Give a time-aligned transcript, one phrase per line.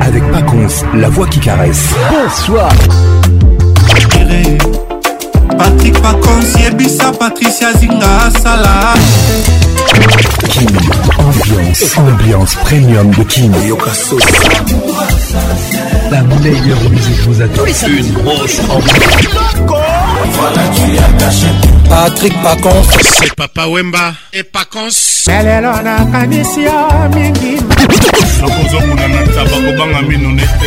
[0.00, 1.84] avec Paconce, la voix qui caresse.
[2.10, 2.70] Bonsoir.
[5.56, 8.94] Patrick Paconce, Yebisa, Patricia Zinga, Salah.
[10.48, 10.66] Kim,
[11.18, 13.52] ambiance, ambiance premium de Kim.
[16.10, 17.62] La meilleure musique vous attend.
[17.86, 19.82] Une grosse ambiance.
[21.88, 26.78] patrik pacons c'est papa wemba e pacons lelelo nakanisi yo
[27.16, 27.54] mingi
[28.40, 30.66] nakozokuna na taba kobanga mino nete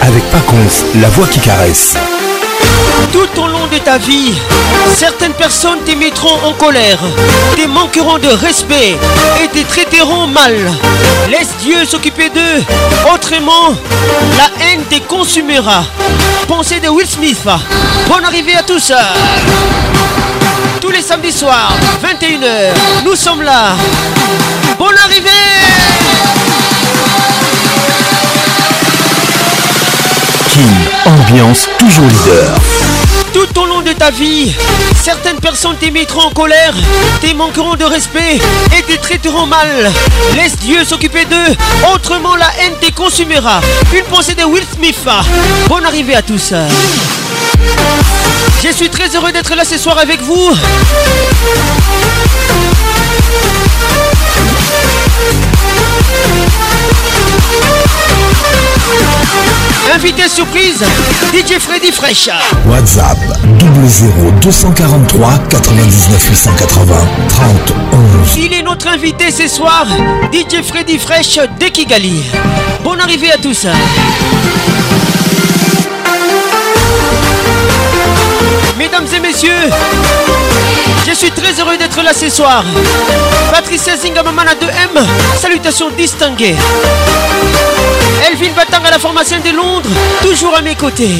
[0.00, 1.94] avec Paconce, la voix qui caresse.
[3.12, 4.32] Tout au long de ta vie,
[4.96, 6.98] certaines personnes te mettront en colère,
[7.54, 8.96] te manqueront de respect
[9.42, 10.54] et te traiteront mal.
[11.30, 12.64] Laisse Dieu s'occuper d'eux,
[13.12, 13.74] autrement,
[14.38, 15.84] la haine te consumera.
[16.48, 17.38] Pensée de Will Smith.
[18.08, 18.90] Bonne arrivée à tous.
[20.80, 22.72] Tous les samedis soirs, 21h,
[23.04, 23.72] nous sommes là.
[24.78, 25.28] Bonne arrivée
[31.06, 32.54] ambiance toujours leader.
[33.32, 34.52] Tout au long de ta vie,
[35.02, 36.74] certaines personnes t'émettront en colère,
[37.22, 38.38] te manqueront de respect
[38.76, 39.90] et te traiteront mal.
[40.36, 41.54] Laisse Dieu s'occuper d'eux,
[41.94, 43.60] autrement la haine te consumera.
[43.96, 44.96] Une pensée de Will Smith.
[45.68, 46.52] Bonne arrivée à tous.
[48.64, 50.52] Je suis très heureux d'être là ce soir avec vous.
[59.90, 60.82] Invité surprise,
[61.34, 62.30] DJ Freddy Fresh.
[62.70, 63.18] WhatsApp
[64.40, 66.94] 00243 99 880
[67.28, 67.74] 30
[68.40, 69.86] Il est notre invité ce soir,
[70.32, 72.22] DJ Freddy Fresh de Kigali.
[72.84, 73.66] Bonne arrivée à tous.
[78.82, 79.70] Mesdames et messieurs,
[81.06, 82.64] je suis très heureux d'être là ce soir.
[83.52, 85.02] Patricia Zingamamana 2M,
[85.40, 86.56] salutations distinguées.
[88.26, 89.88] Elvin Batang à la formation de Londres,
[90.20, 91.14] toujours à mes côtés.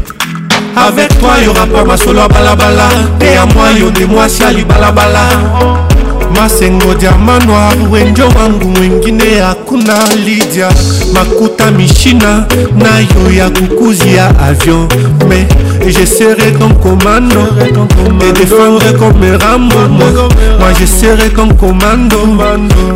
[0.88, 2.86] Avec toi, y'aura pas ma solo à balabala.
[3.20, 5.89] Et à moi, y'en des moi si à lui balabala.
[6.36, 10.70] masengo diama noir wenjo wangu mwengine hakuna lidia
[11.14, 12.46] makuta mishina
[12.76, 14.88] nayo ya kukuzi ya avion
[15.30, 15.48] mais
[15.98, 17.48] je serai comme commando
[18.20, 19.76] te défendre comme rambo
[20.60, 22.18] moi je serai comme commando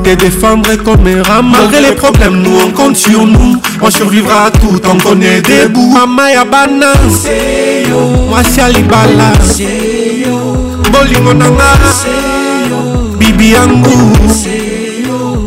[0.03, 4.51] te défendre comme rambo malgré les problèmes nous on compte sur nous on survivra à
[4.51, 6.93] tout on connaît des bouts mama ya bana
[8.29, 9.33] mwasi alibala
[10.91, 12.32] bolingo na nga
[13.17, 13.89] bibi yangu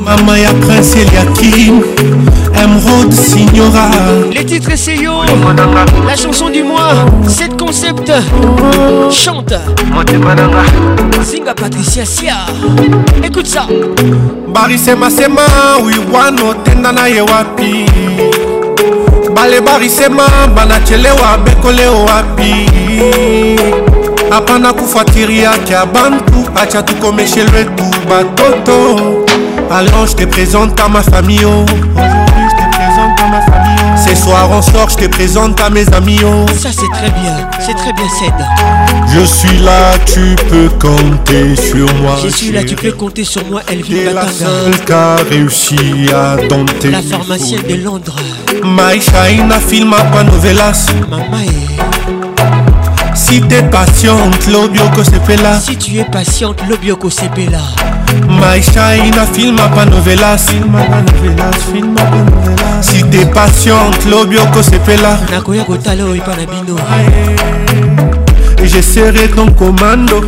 [0.05, 1.81] mama ya prince eliakim
[2.57, 3.91] Emerald Signora
[4.33, 6.95] Les titres c'est yo e La chanson du mois
[7.29, 8.11] 7 concept
[9.11, 9.53] Chante
[11.23, 12.37] Singa Patricia Sia
[13.23, 13.67] Écoute ça
[14.55, 15.43] Barisema sema
[15.85, 17.87] wiwano tenda na ye wapi
[19.35, 22.67] Bale barisema banachelewa bekole wapi
[24.33, 25.53] apana kufuatilia
[25.95, 28.99] bantu acha tukomeshe lwetu batoto
[29.71, 30.07] alors oh.
[30.07, 31.67] je te présente à ma famille oh.
[34.09, 36.47] Ce soir on sort, je te présente à mes amis oh.
[36.59, 41.87] Ça c'est très bien, c'est très bien Ced Je suis là, tu peux compter sur
[41.97, 45.77] moi Je suis là, tu peux compter sur moi, Elvin Batanga la qui a réussi
[46.15, 48.17] à dompter La pharmacienne de Londres
[48.65, 49.01] My
[49.61, 51.25] filma pa novelas Mama
[53.17, 57.63] Si t'es patiente, l'obioko sepela Si tu es patiente, l'obioko sepela
[58.29, 64.63] My China, filma pa novelas Filma pa novelas, filma pa novelas Si t'es patiente, l'obioko
[64.63, 66.77] sepela Nakoya kotala oyo pa na bino
[68.63, 70.21] Je serai ton commando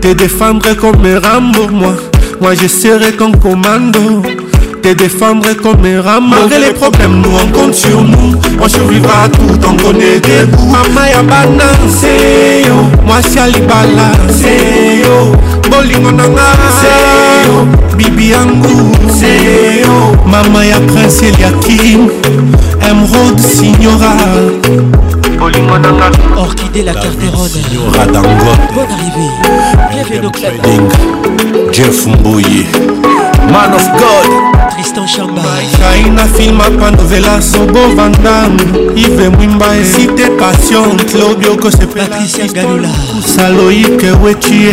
[0.00, 1.94] Te défendrai comme Rambo, moi
[2.40, 4.22] Moi je serai ton commando
[4.82, 9.28] te défendre comme un rat Malgré les problèmes, nous on compte sur nous On survivra
[9.32, 12.14] tout, on connaît des coups Mama ya bananse
[12.66, 15.32] yo Mwasi alibala se yo
[15.70, 16.50] Bolingo nanga
[16.80, 16.88] se
[17.46, 17.64] yo
[17.96, 22.08] Bibi yangu se yo Mama ya prince Eliakim
[22.82, 24.12] Emerald Signora
[25.38, 27.50] bolingo nanga orchidée la carterone
[27.96, 32.66] radangot bonne arrivée bienvenue au club jeff mboyi
[33.52, 34.26] man of God.
[34.94, 38.58] Tristan Chamba Isaï na film apandovela Sobo Van Damme
[38.94, 42.88] Yves Mwimba Cité Passion Claudio Kosepela Patricia Galula
[43.24, 44.68] Saloïque Wetie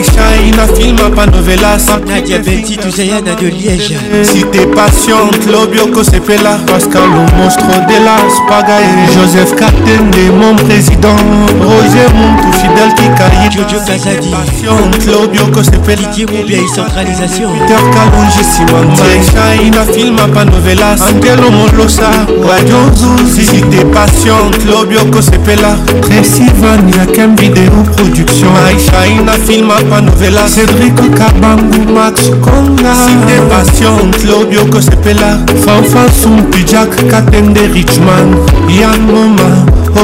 [0.00, 7.36] Isaï na film apandovela Nadia Betty Tuzayana de Liège Cité Passion Claudio Kosepela Pascal le
[7.42, 8.86] monstre de la Spagae
[9.16, 11.16] Joseph Katende mon président
[11.62, 18.92] Roger Montou Fidel Kikaye Jojo Kazadi Passion Claudio Kosepela Didier Moubia centralisation Peter Kalonji Simon
[18.94, 22.08] Maïsaï ina filma pa novelas antelo molosa
[22.46, 25.76] radio zuzi cité passion clobio kosepela
[26.10, 34.10] resivan yakem video production aisha ina filma pa novelas cedrico kabangu max konga cité passion
[34.20, 35.30] clobio kosepela
[35.64, 38.36] fanfan sumpi jack katende richman
[38.68, 39.50] yan moma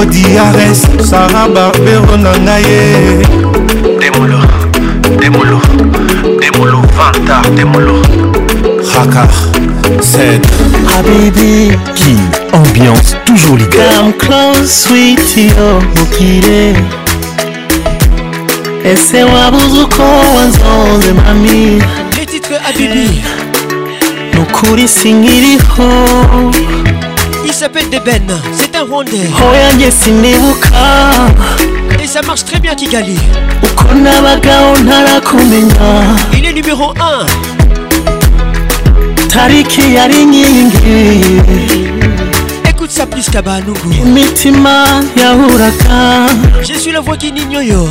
[0.00, 2.82] odiares sara barbero na ngai ye
[4.00, 4.40] demolo
[5.20, 5.58] demolo
[6.40, 8.00] demolo vanta demolo
[8.90, 9.28] Raka,
[10.02, 10.42] Zed,
[10.90, 12.18] Habibi, King,
[12.52, 13.78] ambiance toujours leader.
[13.96, 16.74] Come close, sweetie, oh, mukire.
[18.84, 20.02] Ese wabuzuko
[20.36, 21.80] wanzonze mami.
[22.18, 23.22] Les titres Habibi.
[24.34, 25.90] Nukuri singiriho.
[27.46, 28.26] Il s'appelle Deben,
[28.58, 29.30] c'est un Rwandais.
[29.38, 31.30] Oh yanjye sinibuka.
[32.02, 33.18] Et ça marche très bien Kigali.
[36.32, 37.26] Il est numéro 1
[39.32, 40.98] tariki yari nyingi
[42.68, 44.84] Écoute ça plus Kabanungu Imitima
[45.16, 46.30] yahuraga
[46.66, 47.88] Je suis la voix qui nignoyo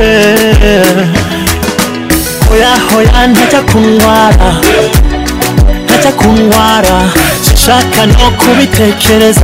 [0.00, 0.84] eh,
[2.50, 4.50] Hoya hoya ntaja kunwara
[5.84, 6.98] ntaja kunwara
[7.64, 9.40] Shaka no kubitekereza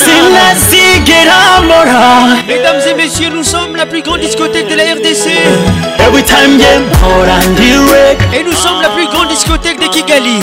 [0.00, 2.04] sinazigera mbora
[2.48, 5.26] Mesdames et messieurs, nous sommes la plus grande discothèque de la RDC
[6.06, 10.40] Every time game more and direct Et nous sommes la plus grande discothèque de Kigali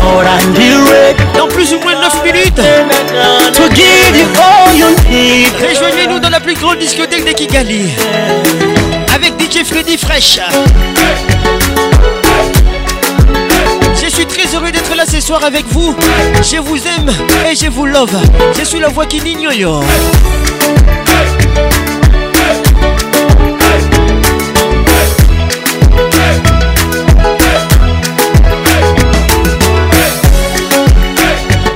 [0.00, 2.60] Oh, dans plus ou moins 9 minutes
[5.58, 7.90] réjoignez nous dans la plus grande discothèque de Kigali
[9.14, 10.40] avec DJ Freddy Fresh
[14.02, 15.94] je suis très heureux d'être là ce soir avec vous.
[16.42, 17.10] Je vous aime
[17.48, 18.10] et je vous love.
[18.58, 19.80] Je suis la voix qui yo.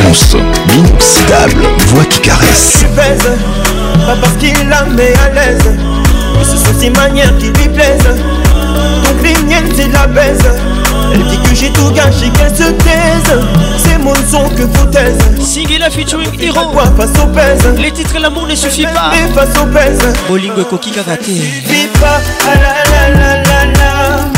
[0.00, 0.44] inoxydable,
[0.74, 2.78] l'inoxydable voix qui caresse.
[2.80, 5.76] Tu pas parce qu'il la met à l'aise,
[6.36, 8.16] mais ce sont ses manières qui lui plaisent.
[9.04, 10.40] Donc les miennes, c'est la baise.
[11.14, 13.38] Elle dit que j'ai tout gâché, qu'elle se taise.
[13.86, 15.16] Ces mots ne sont que foutaises.
[15.40, 16.72] Sigue la featuring Hero.
[16.72, 17.60] Quoi face aux pèse.
[17.78, 19.12] Les titres et l'amour ne suffit pas.
[19.12, 20.00] Mais face au pèse.
[20.28, 22.20] Bolingo et pas.
[22.40, 23.97] Ah, la la la la la.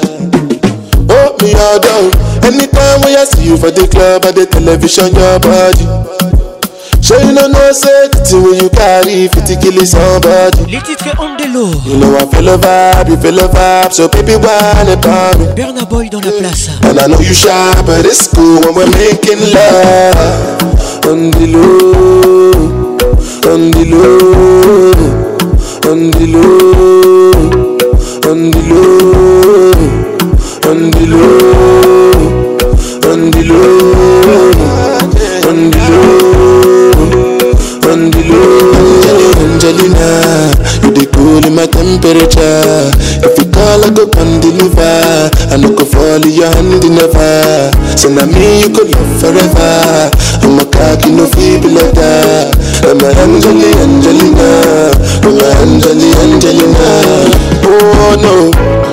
[2.41, 5.85] Anytime when you for the club the television, your body.
[7.05, 7.59] So you know no
[9.05, 9.29] you
[10.65, 11.69] Les titres on the low.
[11.85, 15.05] You know I feel a vibe, you feel a vibe, so baby why not
[15.37, 15.45] me?
[15.85, 16.69] Boy dans la place.
[16.83, 17.53] And I know you shy,
[17.85, 20.65] but it's cool when we're making love.
[21.05, 21.45] On the
[28.27, 29.70] on the
[30.71, 32.23] on the low,
[33.11, 34.55] on the low,
[35.43, 37.45] on the low,
[37.91, 39.35] on the low.
[39.35, 40.07] Angelina,
[40.87, 42.87] you dey cool in my temperature.
[43.19, 45.27] If you call, I go come deliver.
[45.51, 47.75] I no go fall in your hand never.
[47.99, 50.07] So now me you go love forever.
[50.39, 52.47] I'm a cocky no feeble letter.
[52.87, 54.49] I'm a Angelina, Angelina,
[55.19, 56.87] I'm a Angelina, Angelina.
[57.67, 58.80] Oh no.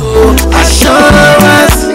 [0.53, 1.94] Assurance.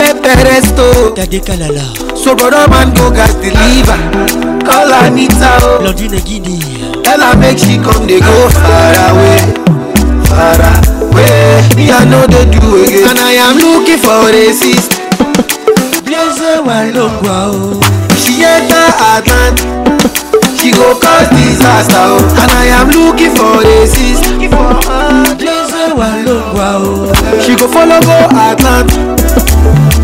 [0.00, 1.84] pepper resto tadekalala
[2.22, 4.00] soboro man go gas deliver
[4.66, 5.76] call anita o oh.
[5.84, 9.42] londina guinea tell her make she come dey go far away
[10.32, 15.00] far away me i no dey do again and i am looking for a sister
[16.06, 17.62] blaise walongwa o
[18.22, 19.56] she enter atlant
[20.58, 22.40] she go cause disaster o oh.
[22.42, 24.28] and i am looking for a sister.
[24.32, 25.08] Looking for her.
[27.42, 28.96] She go follow go Atlanta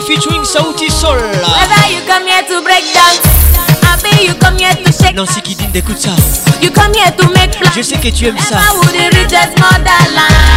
[0.00, 3.24] Friday featuring Whether you come here to break dance,
[3.82, 5.14] I bet you come here to shake.
[5.16, 6.62] ça.
[6.62, 7.72] You come here to make plans.
[7.76, 8.56] Je sais que tu aimes ça.
[8.76, 10.53] Motherland.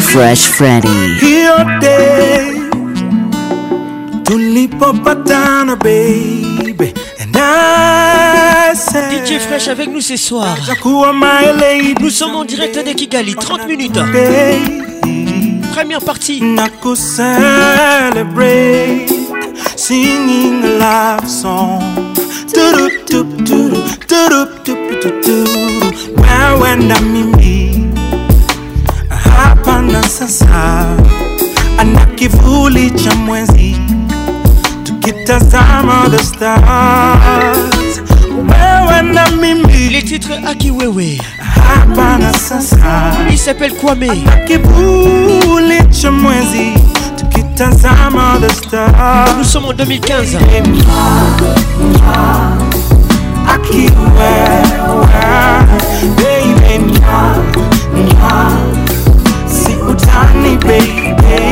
[0.00, 0.88] Fresh Freddy.
[1.22, 2.40] Hiyo day
[5.78, 10.56] baby and I DJ Fresh avec nous ce soir.
[12.00, 14.00] Nous sommes en direct de Kigali, 30 minutes.
[15.72, 16.40] Première partie.
[16.42, 19.08] Nako celebrate
[19.76, 21.75] singing love song.
[35.26, 39.88] Nikitazama the stars, wewe na mimi.
[39.90, 41.18] Les titres Aki Wewe,
[41.64, 43.12] hapana sasa.
[43.30, 44.08] Il s'appelle Kwame,
[44.46, 46.74] kivuli cha mwezi
[47.16, 50.36] Tukitazama the stars, nous sommes en 2015.
[53.48, 55.08] Aki Wewe,
[56.18, 57.00] baby,
[59.48, 61.45] si utani baby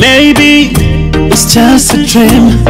[0.00, 0.72] Maybe
[1.30, 2.64] it's just a dream.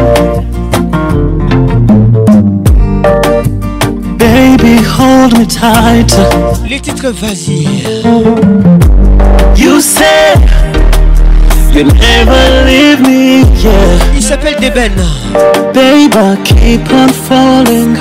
[4.18, 6.12] Baby, hold me tight.
[6.68, 7.66] Les titres, vas-y.
[9.56, 10.37] You said
[11.72, 14.14] you never leave me, yeah.
[14.14, 14.92] Il s'appelle Deben.
[15.72, 17.96] Baby, keep on falling.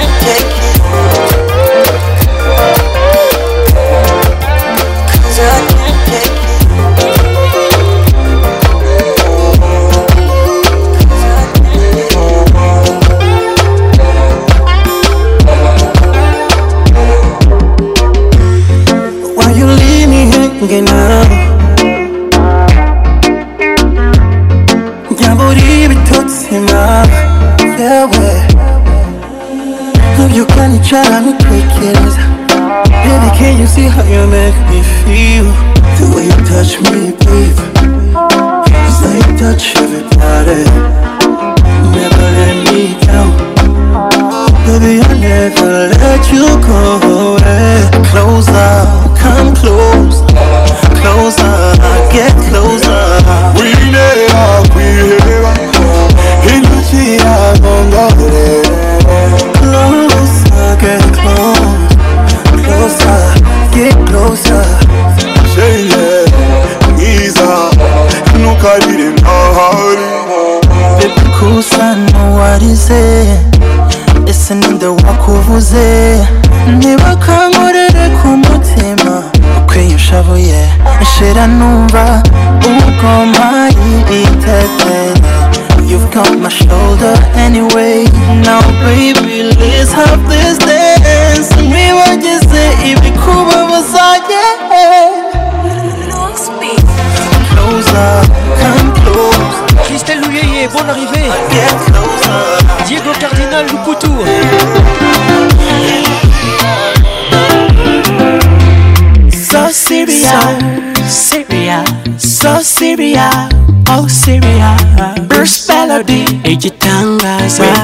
[116.47, 116.57] Et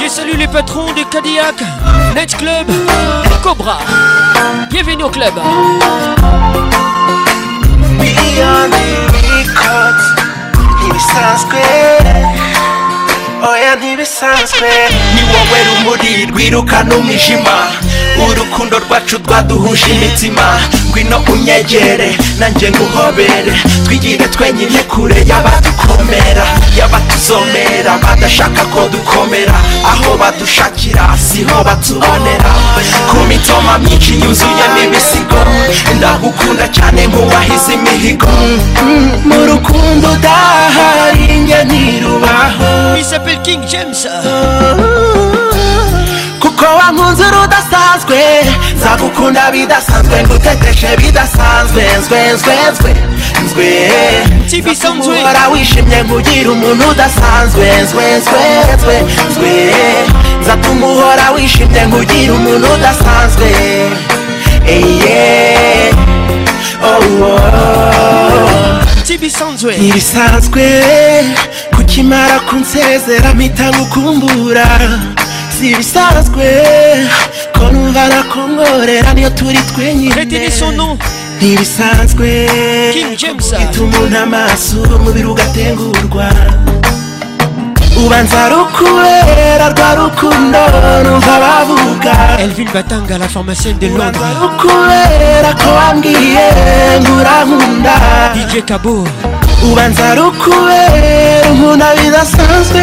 [0.00, 1.54] J'ai salué les patrons de Cadillac,
[2.14, 2.66] Night Club,
[3.42, 3.78] Cobra.
[4.70, 5.34] Bienvenue au club.
[10.84, 11.60] ntibisanzwe
[13.50, 14.70] oya ntibisanzwe
[15.14, 17.54] ni wowe rumuri rwirukana umwijima
[18.28, 20.42] urukundo rwacu rwaduhuje imitima
[20.88, 23.52] ngwino unyegere nanjye nguhobere
[23.84, 26.46] twigire twenyine kure y'abadukomera
[26.78, 29.56] y'abatuzomera badashaka ko dukomera
[29.92, 32.52] aho badushakira siho batubonera
[33.10, 35.40] ku mitoma myinshi yuzuye n'ibisigo
[35.96, 38.32] ndagukunda cyane nk'uwahize imihigo
[39.28, 45.01] mu rukundo udahari njye ntirubaho bisapeli kingi jemusa oh, oh, oh.
[46.62, 48.18] ko wa nkunze urudasanzwe
[48.76, 52.92] nzagukunda bidasanzwe nguteteshe bidasanzwe nzwe nzwe nzwe
[53.44, 53.68] nzwe
[54.94, 55.20] nzwe
[55.52, 58.42] wishimye ngugira umuntu udasanzwe nzwe nzwe
[58.78, 58.94] nzwe
[59.30, 59.52] nzwe
[60.40, 63.48] nzatuma uhora wishimye ngugira umuntu udasanzwe
[64.74, 65.22] eye
[69.06, 70.64] kibisanzwe ntibisanzwe
[71.74, 74.66] kukimara kunsezera mpita ngukumbura
[75.62, 76.44] zibisanzwe
[77.54, 80.20] ko numva nakongorera niyo turi twenyine
[81.38, 82.26] ntibisanzwe
[83.62, 86.26] ita umuntu amaso umubiri ugatengurwa
[88.02, 90.60] ubanza rukurera rwa rukundo
[91.06, 92.12] numva bavuga
[92.42, 96.46] Elvin Batanga la formation de Londres ubanza rukurera ko wambwiye
[97.06, 97.94] ngura nkunda
[98.34, 98.96] DJ Kabo
[99.70, 102.82] ubanza rukurera umuntu abidasanzwe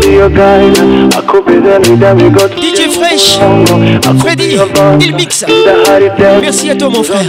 [0.00, 0.78] be your guide.
[1.14, 3.38] I could be the leader, we go to DJ Fresh,
[4.20, 4.56] Freddy,
[5.04, 5.44] il mixe.
[6.40, 7.20] Merci à toi, mon frère.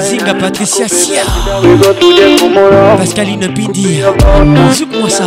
[0.00, 1.22] Zinga Patricia Sia,
[2.96, 4.00] Pascaline Pidi,
[4.72, 5.24] Zouk-moi ça.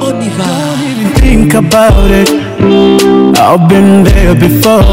[0.00, 0.44] On y va.
[1.20, 2.30] Think about it.
[3.38, 4.84] I've been there before.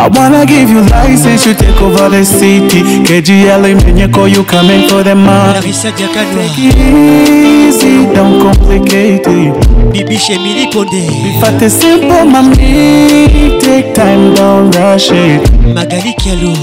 [0.00, 2.80] I wanna give you license, you take over the city.
[3.04, 5.60] KGL in Pinyako, you coming for the money.
[5.60, 9.52] Take it easy, don't complicate it.
[9.92, 11.04] Bibi Shemili Konde.
[11.04, 15.42] If I take simple, mommy, take time, don't rush it.
[15.66, 16.56] Magali Kelo.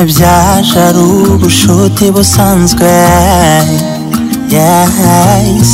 [0.05, 2.87] byajaru ubushuti busanzwe
[4.49, 4.87] yeah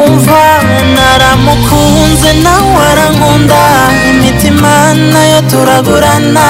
[0.07, 0.43] umva
[0.97, 3.61] naramukunze nawe arankunda
[4.11, 4.75] imitima
[5.13, 6.47] nayo turagurana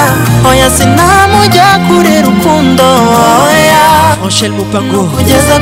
[0.49, 2.87] oya sinamujya kure rukundo
[3.47, 3.72] oya
[4.23, 5.09] Angèle Mopango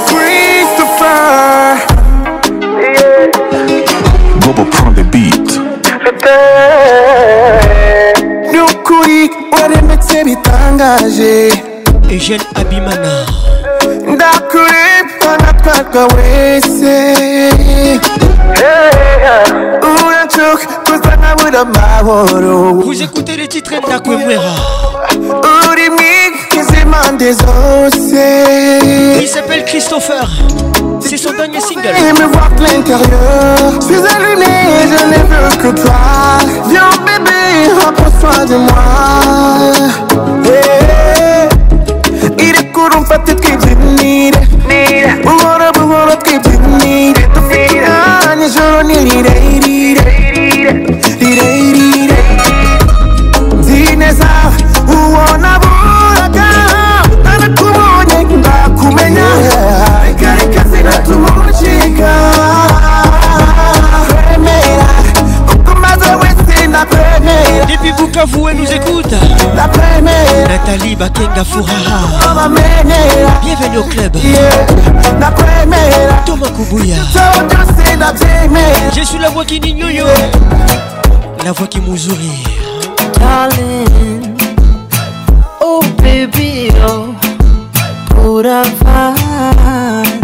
[0.07, 1.79] Christopher
[2.79, 3.87] yeah.
[4.41, 5.02] Global Prime
[8.53, 11.53] ni ukuri waremetse bitangaje
[12.11, 13.27] eugene abimana
[14.15, 16.95] ndakurepfa natwarwa wese
[20.07, 22.73] uracuka kuza nkabura amahoro
[25.71, 26.31] uri mwiza
[26.63, 27.19] quasiment
[29.21, 30.29] Il s'appelle Christopher.
[31.01, 31.89] C'est son dernier single.
[31.97, 32.67] Et me voir de
[33.83, 35.17] je n'ai
[35.65, 36.39] veux que toi.
[36.69, 40.43] Viens bébé, rapproche-toi de moi.
[40.45, 43.33] Eh, il est courant, pas de
[67.83, 69.13] depuis Bukavu elle nous écoute
[69.55, 72.49] Nathalie Bakenga Furaha
[73.45, 74.13] Bienvenue au club
[76.25, 76.97] Thomas Kubuya
[78.97, 80.01] Je suis la voix qui n'ignouille
[81.45, 82.43] La voix qui mouzourit
[83.19, 84.33] Darling
[85.61, 87.15] Oh baby oh
[88.23, 90.23] Could I find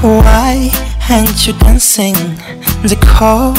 [0.00, 0.70] Why
[1.10, 2.14] aren't you dancing
[2.84, 3.58] the cold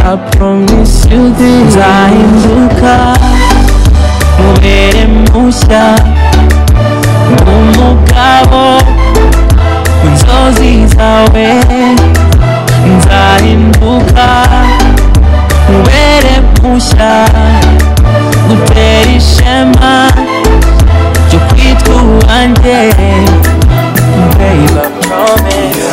[0.05, 0.07] I
[0.37, 1.75] promise you this.
[1.75, 1.79] I
[2.13, 2.97] am Luca.
[4.45, 5.95] Moveremos ya.
[7.45, 8.81] Como cabo.
[10.11, 11.45] Nzozi zawe.
[12.97, 14.27] Nzarimbuka.
[15.71, 17.25] Moveremos ya
[18.47, 19.95] gutera ishema
[21.29, 22.77] cyo kwitwa uwanjye
[24.37, 25.89] baby promise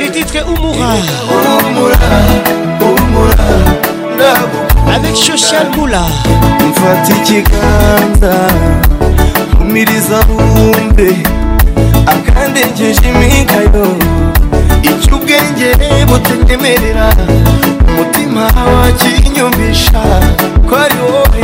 [0.00, 0.90] lititwe umura
[1.66, 2.04] umura
[2.90, 3.44] umura
[4.94, 6.02] avec social bula
[6.70, 8.34] mfata ikiganza
[9.60, 11.10] umiriza bumbe
[12.14, 13.86] akandegeje imikayo
[14.90, 15.68] icyo ubwenge
[16.08, 17.06] butekemerera
[17.88, 20.00] umutima wakinyumisha
[20.68, 21.42] ko ari wowe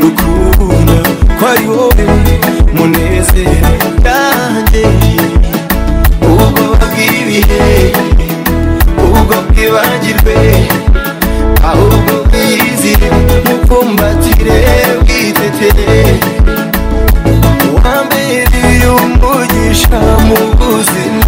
[0.00, 1.00] rukunda
[1.38, 2.04] kwari wowe
[2.74, 3.54] munezero
[4.06, 4.86] yanje
[6.26, 7.66] ubwo bwibihe
[9.04, 10.36] ubwo bwibagirwe
[11.70, 13.08] ahubwo bwizire
[13.46, 14.58] mukumbatire
[15.00, 16.00] bwitetere
[17.82, 18.60] wambere
[19.00, 21.27] umugisha mu buzima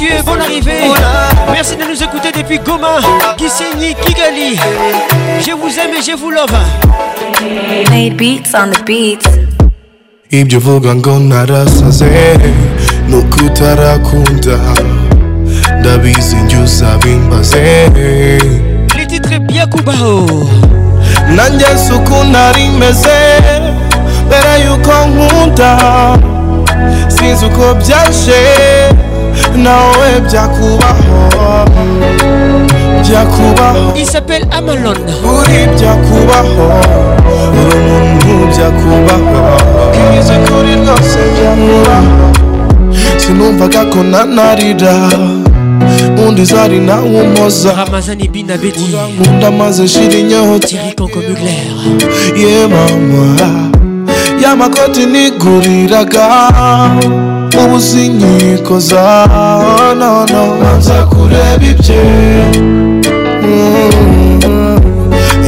[0.00, 0.72] messieurs, bonne arrivée.
[1.52, 2.98] Merci de nous écouter depuis Goma,
[3.36, 4.56] Kiseni, Kigali.
[5.40, 6.52] Je vous aime et je vous love.
[7.90, 9.26] Made beats on the beats.
[10.30, 12.38] ibyovuga ngo narasaze
[13.08, 14.58] n'ukutarakunda
[15.80, 18.38] ndabizi njye uzabimbaze
[18.98, 20.16] lititire byakubaho
[21.36, 23.18] nanjye si uko nari meze
[24.26, 25.78] mbere y'uko nkunda
[27.14, 28.42] sinzi uko byaje
[29.56, 31.64] nawe byakubaho oh.
[33.02, 33.98] byakubaho oh.
[33.98, 37.58] isabel amalon buri byakubaho oh.
[37.66, 39.40] uri umuntu byakubaho
[40.18, 42.12] izi kuri rwose byakubaho
[43.20, 44.92] sinumvaga ko nanarira
[46.20, 51.76] undi zari nawe umpoza ramazani bina bedi unkunda maze shira inyota thierry conco mugler
[52.36, 53.24] ye mama
[54.42, 56.24] yamakoti niguriraga
[57.64, 62.04] mu nkiko zaho nono banza kureba ibye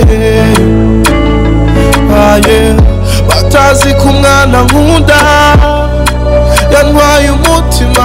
[2.27, 2.61] aye
[3.29, 5.19] batazi ko umwana nkunda
[6.73, 8.05] yantwaye umutima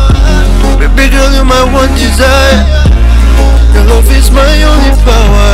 [0.95, 2.61] Baby girl, you're my one desire.
[3.73, 5.53] Your love is my only power.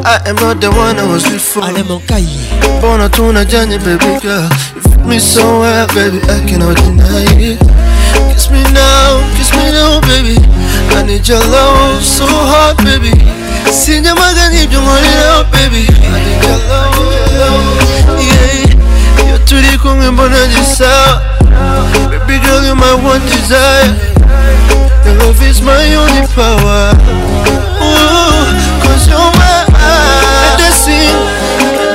[0.04, 1.64] I am not the one I was before.
[1.64, 2.24] Ale Monkai.
[2.82, 4.48] on a jani baby girl.
[5.08, 7.56] me somewhere, baby, I cannot deny it.
[8.30, 10.36] Kiss me now, kiss me now, baby.
[10.92, 13.16] I need your love so hard, baby.
[13.72, 14.84] Sing your mother, need your
[15.48, 15.88] baby.
[15.88, 19.32] I need your love, yeah.
[19.32, 20.76] You're too deep, come and burn out.
[22.12, 23.96] Baby girl, you're my one desire.
[25.08, 26.92] Your love is my only power.
[27.80, 28.44] Ooh,
[28.84, 31.37] cause you're my, I, I, I,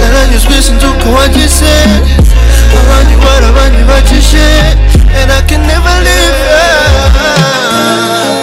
[0.00, 3.84] And I just listen to what you said I run you out, I run you
[3.84, 4.72] out your shit
[5.12, 7.10] And I can never live out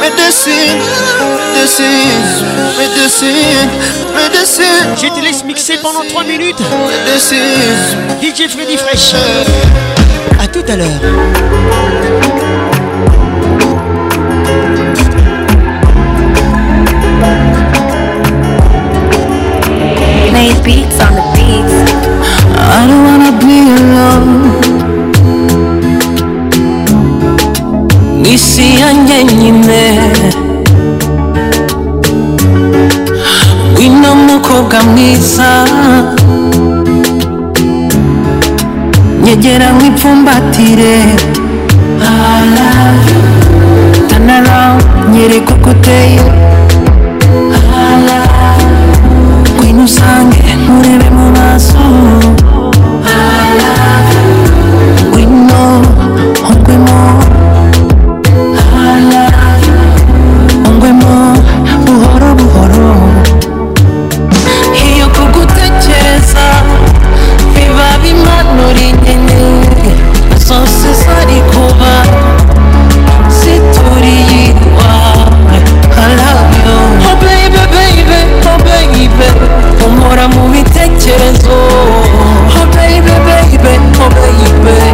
[0.01, 0.78] Médecine,
[1.53, 2.24] médecine,
[4.14, 4.66] médecine,
[5.01, 6.58] Je te laisse mixer pendant 3 minutes
[7.05, 7.76] Médecine
[8.22, 9.16] DJ Freddy Fresh
[10.39, 10.89] A tout à l'heure
[20.34, 21.26] made beats on the
[23.32, 24.30] belong
[28.23, 29.82] Ni isi yanjye nyine
[33.78, 35.49] wino mukobwa mwiza
[39.23, 40.97] nyegera nk'ipfumbatire
[44.09, 44.82] turn around
[45.13, 46.23] nyereka ko uteye
[81.30, 84.09] Oh baby, baby, oh
[84.63, 84.93] baby.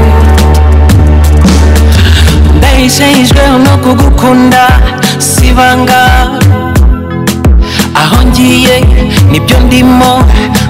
[2.57, 4.67] Ndahishijwe no kugukunda
[5.17, 6.29] sibanga
[7.95, 8.83] aho ngiye
[9.31, 10.23] nibyo ndimo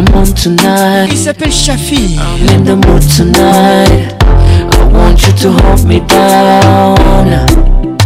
[0.00, 1.08] Come on tonight.
[1.10, 2.16] Il s'appelle Shafi.
[2.20, 4.14] I'm in the mood tonight.
[4.22, 7.96] I want you to hold me down.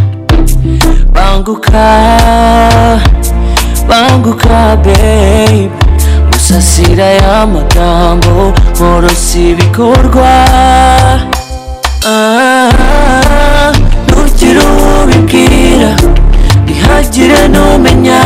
[1.11, 2.99] Banguka,
[3.87, 5.69] banguka babe.
[6.31, 10.33] Musasira y'amagambo, morosi ibikorwa.
[12.05, 13.71] Ah,
[14.09, 14.61] nugira
[15.03, 15.95] ubibwira,
[16.65, 18.19] ntihagire n'umenya.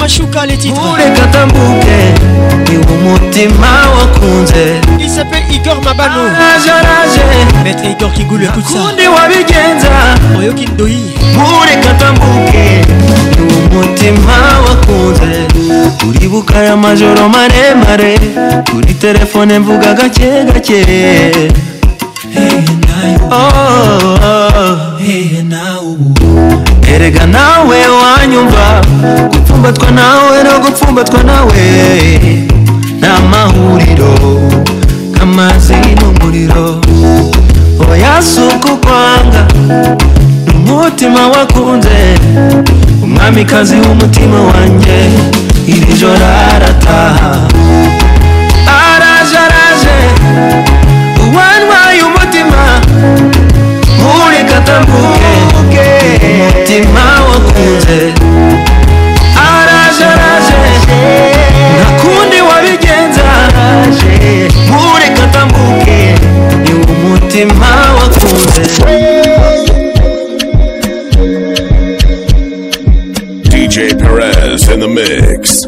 [0.01, 1.97] mashuka les titres olekaka mbuke
[2.75, 7.25] ewo motema wakunze isappelle igor mabano ajarage
[7.65, 9.89] maître igor kigulu ekutsakunde wabigenza
[10.39, 11.03] oyoki ndoi
[11.63, 12.65] olekaka mbuke
[13.43, 15.31] ewo motema wakunze
[15.99, 18.19] tulibuka ya majoro maremare
[18.65, 21.51] turi telefone mvuga gake gake hey,
[23.33, 24.99] oh, oh, oh.
[24.99, 25.39] Hey,
[26.95, 28.80] erega nawe wanyumva
[29.32, 31.53] gupfumbatwa nawe no gupfumbatwa nawe
[33.01, 34.12] ni amahuriro
[35.16, 36.66] nk'amazi n'umuriro
[37.91, 39.43] oyasu kukwanga
[40.55, 41.99] umutima wakunze
[43.05, 44.99] umwamikazi w'umutima wanjye
[45.72, 47.30] iri joro arataha
[48.91, 49.97] araje araje
[51.26, 52.61] uwantwaye umutima
[53.99, 55.32] nkureka atambuke
[56.29, 58.01] umutima wakunze
[59.53, 60.57] araje araje
[61.77, 63.29] nta kundi wabigenza
[66.64, 68.83] ni umutima wakunze
[73.51, 75.60] DJ Perez in the mix.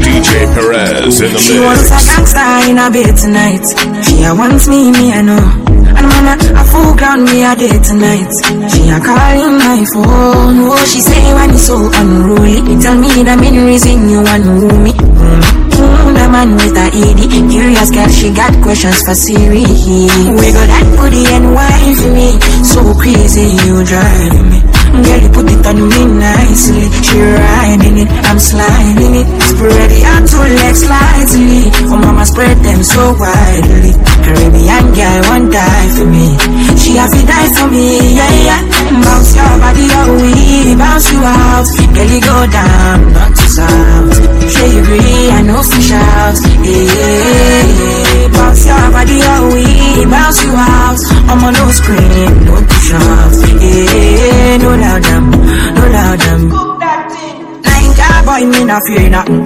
[0.00, 1.42] DJ Perez in the she mix.
[1.46, 4.04] She wants a gangster in a bed tonight.
[4.04, 5.73] She wants me, me I know
[6.06, 8.30] man, man, full ground me a day tonight.
[8.70, 10.56] She a calling my phone.
[10.72, 12.56] Oh, she say when it's so unruly.
[12.82, 14.92] Tell me the main reason you want to me.
[14.92, 15.40] Mm.
[15.40, 20.66] that the man with the ED Curious girl, she got questions for Siri We Wiggle
[20.68, 21.48] that booty and
[21.98, 22.28] for me
[22.64, 24.60] So crazy you drive me
[25.02, 30.00] Girl, you put it on me nicely She riding it, I'm sliding it Spread the
[30.06, 31.62] arm two legs lightly.
[31.90, 33.90] Oh mama, spread them so widely
[34.22, 36.30] Caribbean girl won't die for me
[36.78, 38.60] She have to die for me, yeah, yeah
[39.02, 44.14] Bounce your body, oh we bounce you out Girl, you go down, not to south
[44.46, 46.38] Sure you agree, I know she shouts.
[46.62, 50.98] yeah, yeah, yeah Bounce your body, oh we bounce you out
[51.34, 56.70] I'm on no screen, no push-ups, yeah, no allow them, no allow them.
[58.04, 59.40] Nine boy, me not fear nothing.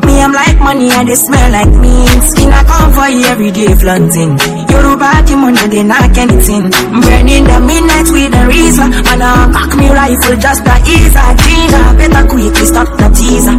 [0.00, 2.06] Me, I'm like money and they smell like me.
[2.24, 4.32] Skin I come for you every day flaunting.
[4.68, 6.64] Yoruba team money, they knock anything.
[6.72, 8.88] Burning the midnight with a razor.
[9.12, 11.86] And I cock me rifle just to ease a teaser.
[12.00, 13.56] Better quickly stop the teaser.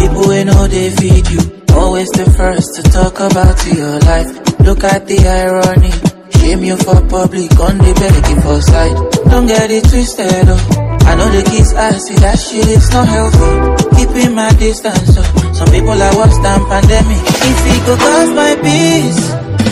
[0.00, 1.53] People ain't know they feed you
[1.94, 4.26] always the first to talk about your life.
[4.66, 5.94] Look at the irony.
[6.42, 8.98] Shame you for public on the begging for side.
[9.30, 10.58] Don't get it twisted, oh.
[11.06, 13.46] I know the kids are see that shit is not healthy.
[13.94, 15.22] Keeping my distance, oh.
[15.54, 17.22] Some people are worse than pandemic.
[17.52, 19.22] If it go cost my peace,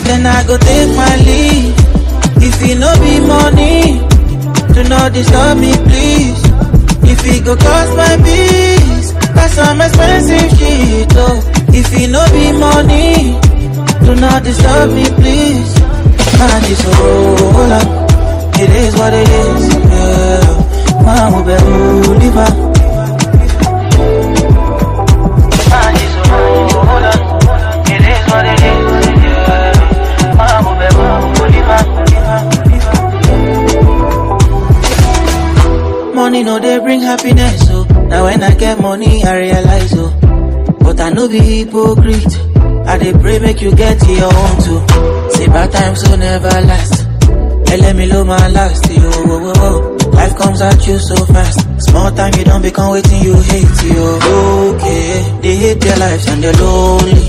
[0.07, 1.75] then I go take my leave.
[2.39, 3.99] If it no be money,
[4.71, 6.39] do not disturb me, please.
[7.03, 11.62] If it go cost my peace, that's some expensive shit, oh.
[11.75, 13.33] If it no be money,
[14.05, 15.73] do not disturb me, please.
[16.37, 17.89] Man, it's all up.
[18.61, 19.73] It is what it is.
[19.73, 21.01] Yeah.
[21.01, 21.53] Man, we be
[22.13, 22.69] Oliver.
[36.13, 37.83] Money no they bring happiness, Oh.
[38.09, 40.32] now when I get money I realize, oh
[40.83, 42.33] but I know be hypocrite.
[42.85, 44.79] I dey pray make you get your own too.
[45.31, 47.07] Say bad times so never last.
[47.69, 48.91] Hey, let me low my last.
[48.91, 49.53] Yo, oh, oh,
[50.03, 50.09] oh.
[50.11, 51.59] Life comes at you so fast.
[51.87, 53.79] Small time you don't become waiting you hate.
[53.95, 54.07] Yo,
[54.75, 55.39] okay.
[55.41, 57.23] They hate their lives and they're lonely.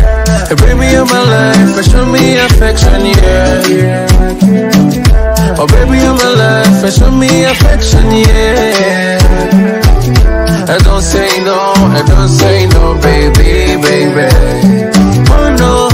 [0.49, 3.61] The baby of my life, but show me affection, yeah.
[5.59, 9.19] Oh, baby of my life, but show me affection, yeah.
[10.67, 11.53] I don't say no,
[11.93, 14.27] I don't say no, baby, baby.
[15.29, 15.89] Oh no,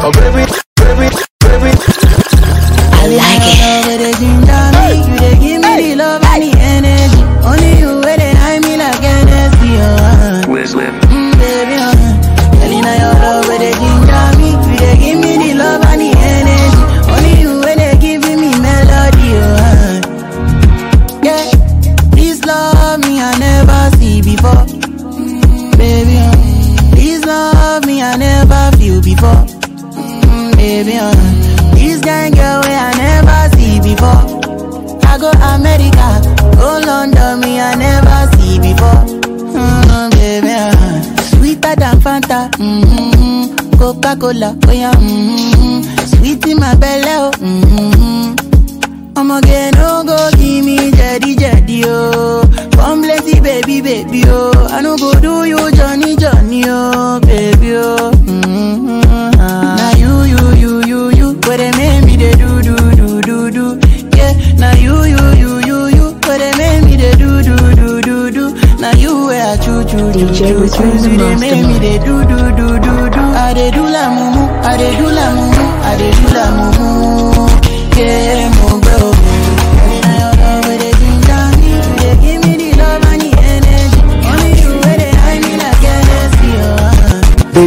[0.00, 0.44] Oh baby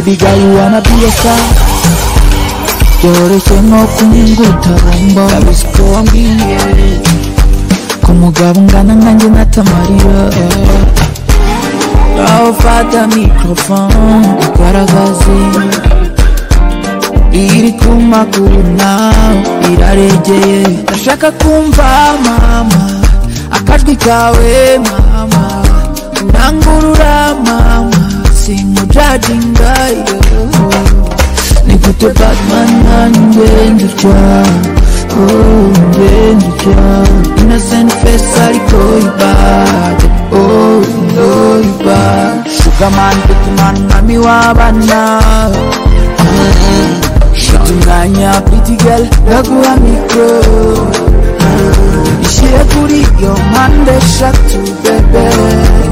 [0.04, 1.44] baby girl you wanna be a star
[3.02, 6.96] byoroshye no kunyungutabumba kabisuko wambwiye
[8.04, 10.20] ku mugabo ungana nkanjye natamarira
[12.30, 15.38] aho ufata mikorofone ugaragaze
[17.42, 19.36] iri ku maguru nawe
[19.72, 21.86] iraregeye ndashaka kumva
[22.26, 22.80] mama
[23.56, 24.50] akajwi kawe
[24.86, 25.42] mama
[26.32, 27.14] nangurura
[27.46, 27.98] mama
[28.42, 30.18] singodradingayo
[31.66, 34.18] nikute batman ngenduca
[35.16, 36.82] oh, ngenduca
[37.40, 39.98] innocent face alikoibad
[40.32, 45.02] oyoiba oh, sugaman bitman mami wabana
[47.66, 50.30] tunganya pitigel gakuwa mikro
[52.22, 55.91] ishekuri yo mande shak tu bebe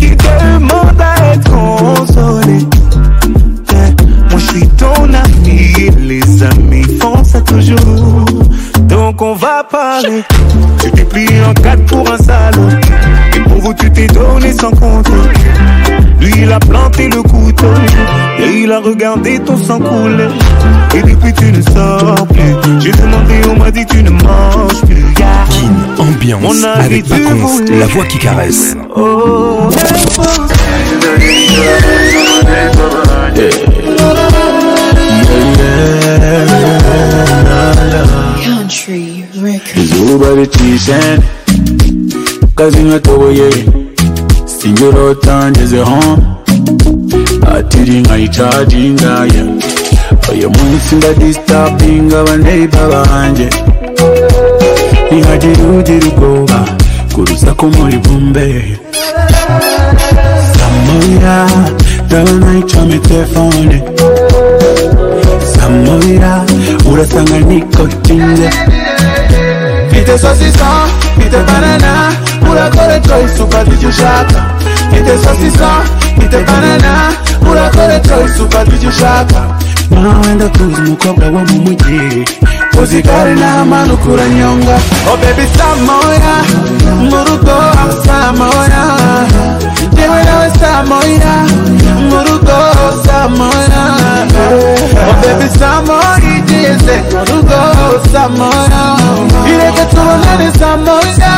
[0.00, 2.58] qui demande à être consolé.
[2.58, 8.24] Eh, moi je suis ton ami, les amis font ça toujours.
[8.88, 10.22] Donc on va parler.
[10.82, 12.68] Tu t'es pris en quatre pour un salaud.
[13.36, 15.10] Et pour vous tu t'es donné sans compte.
[16.20, 17.66] Lui il a planté le couteau.
[18.38, 20.28] Et il a regardé ton sang couler.
[20.96, 22.39] Et depuis tu ne sors plus.
[26.34, 28.76] ambiance avec Paconce, la voix qui caresse.
[48.32, 49.46] Country record.
[50.30, 53.48] uyu munsi ndadistampinga abaneiba banjye
[55.10, 56.58] ntihagirugira ubwoba
[57.12, 58.46] ku rusaku muri bumbe
[60.56, 61.36] samoya
[62.06, 63.76] ndabona icomye telefone
[65.52, 66.32] samoya
[66.90, 68.48] urasanga niko kinze
[69.90, 70.68] mfite sosisa
[71.16, 71.92] mfite banana
[72.50, 74.38] urakora choice ufata icyo ushaka
[74.90, 75.68] mfite sosisa
[76.16, 76.92] mfite banana
[77.50, 79.40] urakora choice ufata icyo ushaka
[80.02, 82.00] nawe ndakuzi umukobwa wo mu mujyi
[82.76, 84.76] muzikore nta mpanuka nyonga
[85.12, 86.34] oh baby samoya
[87.10, 88.84] mu rugo aho samoya
[89.98, 91.34] yewe nawe samoya
[92.10, 92.56] mu rugo
[93.06, 93.82] samoya
[95.10, 97.60] oh baby samoya igeze mu rugo
[98.12, 98.82] samoya
[99.50, 101.34] ireke tubonane samoya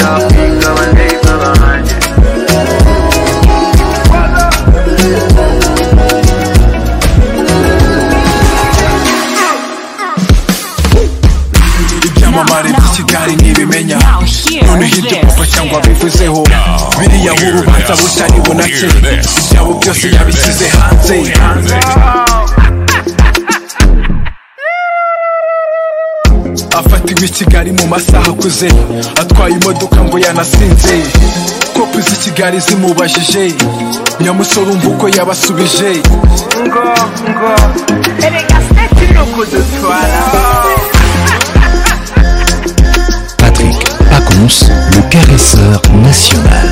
[0.00, 1.00] Samoya,
[1.96, 1.99] i
[13.20, 13.98] bitari ntibimenya
[14.66, 16.40] none hirya papa cyangwa bivuzeho
[17.00, 18.86] biriya nk'urubanza butari bunake
[19.36, 21.74] ibyabo byose yabishyize hanze hanze
[26.80, 28.68] afatiwe i kigali mu masaha akuze
[29.20, 30.94] atwaye imodoka ngo yanasinze
[31.76, 33.42] kopi z'i kigali zimubajije
[34.22, 35.90] nyamusore umva uko yabasubije
[36.66, 36.84] ngo
[37.30, 37.52] ngo
[38.26, 39.24] erega seti no
[44.40, 46.70] annonce le caresseur national.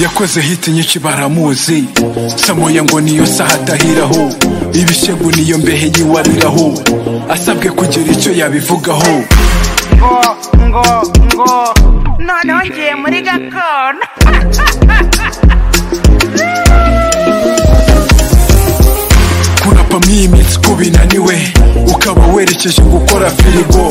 [0.00, 1.84] yakoze hiti nyinshi baramuzi
[2.36, 4.28] samoya ngo niyo saha atahiraho
[4.72, 6.72] ibishegu niyo mbehe yiwariraho
[7.30, 11.74] asabwe kugira icyo yabivugaho ngo ngo ngo
[12.18, 14.04] none ngiye muri gakondo
[19.62, 20.72] kunapamo iyi minsi uko
[21.94, 23.84] ukaba werekeje gukora firigo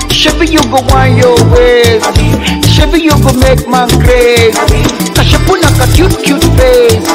[0.08, 2.08] Shabby you go one your waist.
[2.64, 4.80] Shabby you go make man crazy.
[5.12, 7.06] Kashapuna ka cute cute face.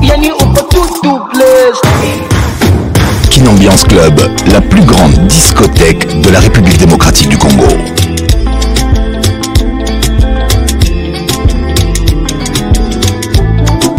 [0.00, 2.39] Yani uko too too blessed.
[3.48, 4.20] Ambiance Club,
[4.52, 7.66] la plus grande discothèque de la République démocratique du Congo.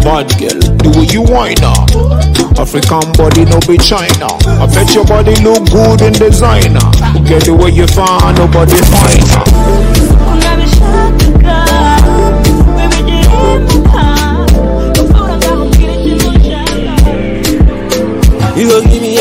[0.03, 1.89] Bad girl, do you wine up.
[2.59, 4.27] African body, no be China.
[4.61, 6.79] I bet your body look good in designer.
[7.27, 9.21] Get the way you find, nobody fine.
[18.55, 18.67] You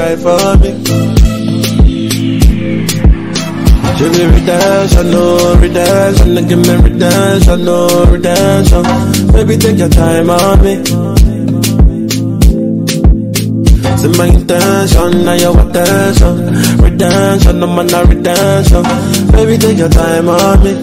[0.01, 0.71] right for me
[3.97, 8.83] Give me redemption, no redemption, give me redemption, no redemption.
[9.31, 11.14] Baby, take your time on me.
[14.07, 18.84] See my intention, now your attention Redemption, I'm on a redemption
[19.32, 20.73] Baby, take your time on me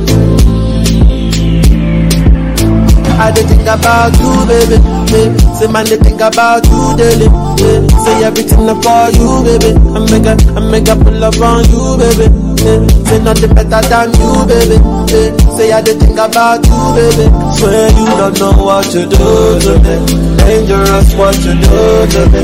[3.20, 4.78] I dey think about you, baby,
[5.10, 5.40] baby.
[5.58, 7.26] Say man, they think about you daily.
[7.26, 7.82] Yeah.
[8.06, 9.74] Say everything up for you, baby.
[9.74, 12.30] I make a, I make a pull up on you, baby.
[13.10, 14.78] Say nothing better than you, baby.
[15.58, 17.26] Say I dey think about you, baby.
[17.58, 19.98] Swear you don't know what to do to me.
[20.38, 21.74] Dangerous what you do
[22.14, 22.42] to me.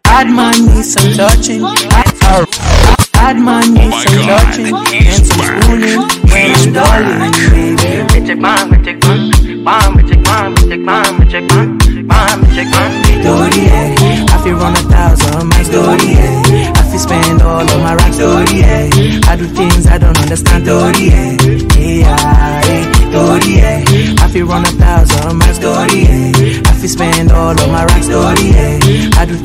[0.06, 1.62] I'd man need some touching.
[1.64, 2.97] I, I,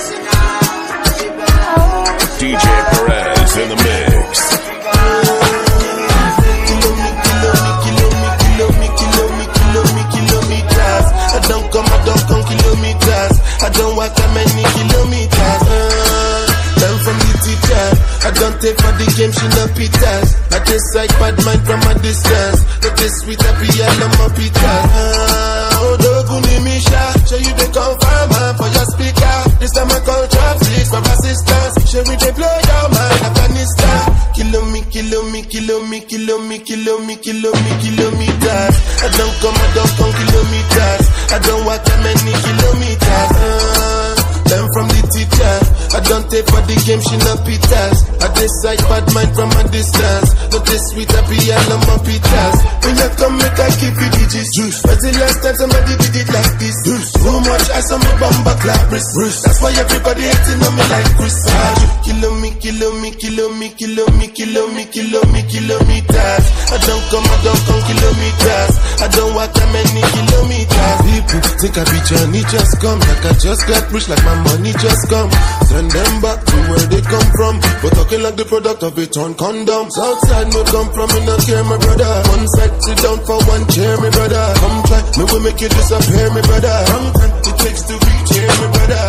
[19.21, 20.27] game, she no pitas.
[20.55, 22.59] I just like bad mind from a distance.
[22.81, 24.85] Look this sweet, I be all of my pitas.
[24.97, 29.37] Ah, oh, doguni misha, show you the confirm man for your speaker.
[29.61, 31.73] This time I call traffic for assistance.
[31.91, 34.01] Show me they blow your mind Afghanistan.
[34.35, 38.75] Kilo me, kilo me, kilo me, kilo me, kilo me, kilo me, kilometers.
[39.05, 41.03] I don't come, I don't come kilometers.
[41.35, 43.29] I don't walk that many kilometers.
[43.37, 44.10] Ah,
[44.51, 45.55] Learn from the teacher.
[45.95, 47.97] I don't take for the game, she not pitas.
[48.19, 50.27] I decide bad mind from a distance.
[50.51, 52.57] Not this sweet, I be all on my pitas.
[52.83, 54.51] When you come, make I keep it digits.
[54.51, 54.77] Juice.
[54.83, 56.75] But the last time somebody did it like this.
[56.83, 57.09] Juice.
[57.15, 61.35] Too much ass on my bumper clap That's why everybody hating on me like Chris.
[61.47, 66.45] Ah, you kill me, kill me, kill me, kill me, kill me, kill me, kilometers.
[66.75, 68.73] I don't come, I don't come kilometers.
[68.99, 70.99] I don't walk that many kilometers.
[71.07, 74.73] People think I be Johnny, just come like I just got rich like my Money
[74.73, 75.29] just come,
[75.69, 77.53] send them back to where they come from.
[77.81, 79.93] But talking like the product of it on condoms.
[80.01, 82.11] Outside, no come from, in a care, my brother.
[82.33, 84.41] One side, sit down for one chair, my brother.
[84.57, 86.75] Come try, me will make you disappear, my brother.
[86.89, 89.05] Long time it takes to reach here, my brother.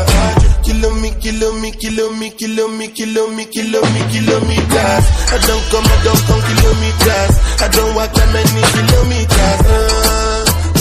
[0.66, 5.04] Kilo me, kilo me, kilo me, kilo me, kilo me, kilo me, kilometers.
[5.32, 7.32] I don't come, I don't come kilometers.
[7.64, 9.62] I don't walk that many kilometers.
[9.64, 10.31] Uh.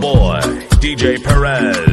[0.00, 0.40] boy,
[0.82, 1.91] DJ Perez.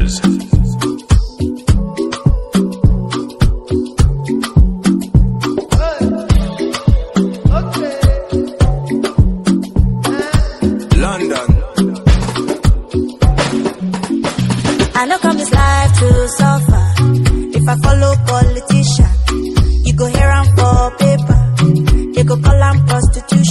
[22.90, 23.49] prostitution.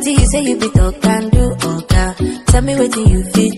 [0.00, 3.24] Wait till you say you be talk and do, oh Tell me wait till you
[3.34, 3.57] fit?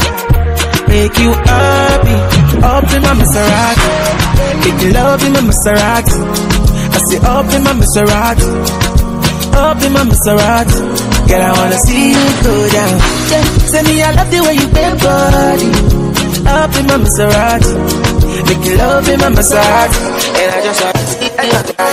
[0.94, 2.18] make you happy.
[2.72, 3.88] Up in my Maserati,
[4.62, 6.18] make love in my Maserati.
[6.96, 8.48] I say up in my Maserati,
[9.66, 10.78] up in my Maserati.
[11.28, 12.94] Girl, I wanna see you go down.
[13.30, 15.70] Yeah, tell me I love the way you bend body.
[16.58, 17.72] Up in my Maserati,
[18.46, 19.98] make love in my Maserati,
[20.40, 21.30] and I just wanna see you
[21.78, 21.88] go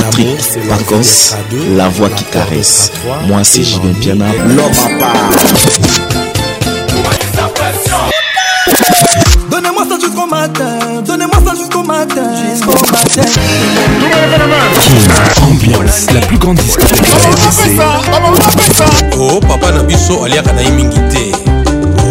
[0.00, 0.38] Patrick
[0.68, 1.34] Vacances,
[1.76, 2.92] la voix qui caresse.
[3.26, 5.30] Moi, c'est Julien Piana, l'homme à part.
[9.50, 13.22] Donnez-moi ça jusqu'au matin, donnez-moi ça jusqu'au matin, jusqu'au matin.
[15.50, 17.02] Ambiance, la plus grande discothèque
[19.18, 21.36] Oh, papa Nabiso, aliaka na mingi te.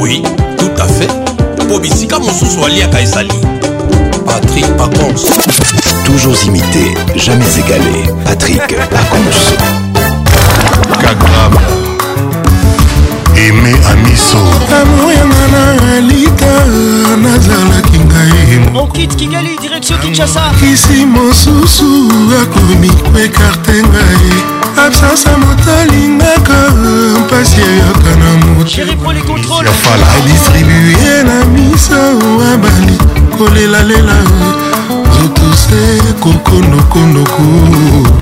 [0.02, 0.22] Oui,
[0.58, 1.68] tout à fait.
[1.70, 3.32] Po bisika mosusu aliaka ezali.
[4.26, 5.32] Patrick Pacons.
[6.08, 8.04] Toujours imité, jamais égalé.
[8.24, 9.58] Patrick Pacons.
[11.02, 11.58] Cagrave.
[13.36, 14.38] aime amiso
[14.82, 15.62] amour ya nga na
[15.98, 16.54] alita
[17.22, 21.44] nazalaki ngai mokit kingali direction kinshasa kisi pas
[22.42, 24.30] akomi koekarte ngai
[24.86, 26.60] absence à motalingaka
[27.20, 27.68] mpasi la
[28.16, 32.02] na motoadistribuye la miso
[32.54, 32.98] abali
[33.38, 34.18] kolelalela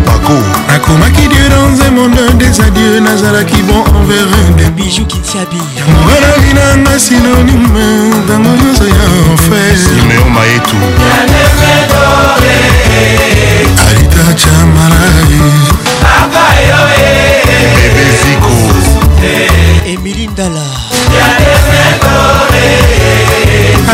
[0.05, 0.37] bako
[0.67, 6.53] nakomaki dieu dans un monde des adieux nazalaki bon envers un de bijou kitiabi yangoalavi
[6.53, 10.77] nanga synonyme ntango nyonso ya enfer simeo maetu
[13.89, 16.81] alita chamarae kaka yo
[17.85, 18.53] ebeziko
[19.91, 20.65] emili ndala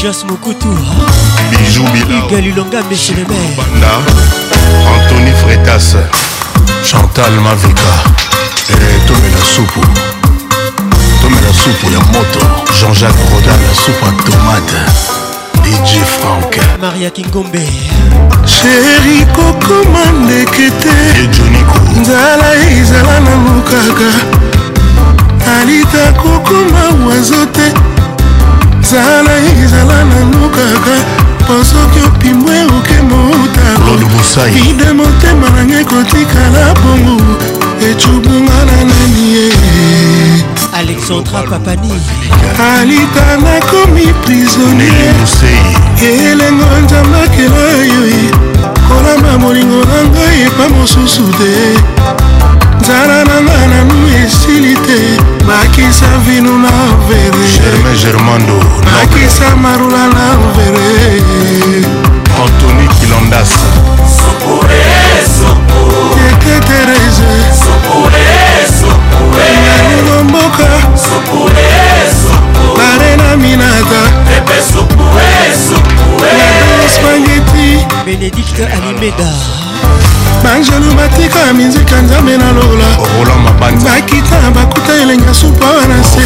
[0.03, 0.71] jos mokutu
[1.51, 3.91] bijou bilagalilonga meselebanda
[4.95, 5.97] antony fretas
[6.89, 7.93] chantal mavika
[9.09, 9.81] tomela supu
[11.23, 12.41] tomela supu ya moto
[12.81, 15.26] jean-jacques roda la soupe à tomate
[15.67, 17.65] DJ Frank Maria Kingombe
[18.47, 20.97] Chéri kokoma ndeke te
[22.01, 22.49] nzala
[22.81, 24.11] ezala nanu kaka
[25.57, 27.67] alita kokoma wazo te
[28.81, 29.33] nzala
[29.63, 30.97] ezala nanu kaka
[31.41, 37.21] mpo soki opimbwe oke motaide motema nangai kotikala bongo
[37.91, 39.47] ecubunga na nani ye
[40.79, 41.93] alexandra papani
[42.55, 45.19] alita nakomi prisonnier
[46.03, 48.31] elengo nzambakelo oyo
[48.89, 51.55] kolamba molingo na ngai epa mosusu te
[52.81, 55.01] nzala na ngai nanu esili te
[55.49, 56.71] bakisa vino na
[57.09, 58.17] verebakisa
[59.57, 61.19] marula na vere
[62.43, 63.51] antony kilondas
[66.47, 67.33] tetereze
[69.29, 70.69] nganingo mboka
[73.33, 74.01] aminata
[76.95, 79.29] spageti bénédicte alimeda
[80.43, 82.89] bangelu batika mizika nzambe na lola
[83.85, 86.23] bakita bakuta elenga supa wana se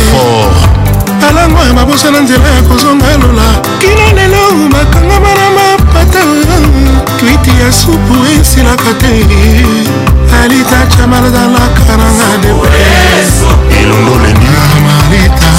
[1.29, 3.49] alango ya babosa na nzela ya kozonga lola
[3.81, 6.21] kino lelo bakangama na mapata
[7.21, 9.27] kwiti ya supu esilaka te
[10.43, 15.51] alitacha malazalaka nanga deprelongo leni amalita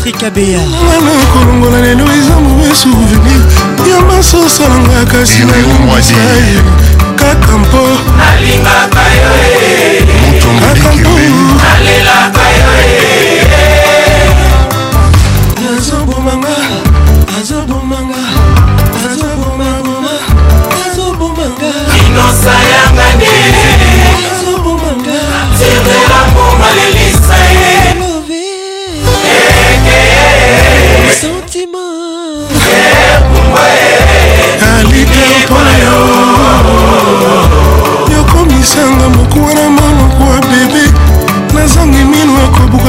[1.33, 3.43] kolongola lelo eza mauvais souvenir
[3.91, 6.61] ya masosa nanga kasi nayomisa ye
[7.17, 7.89] kaka mpo
[8.35, 9.31] alingaka yo
[10.61, 11.11] kaka mpo
[11.77, 13.47] alelaka yo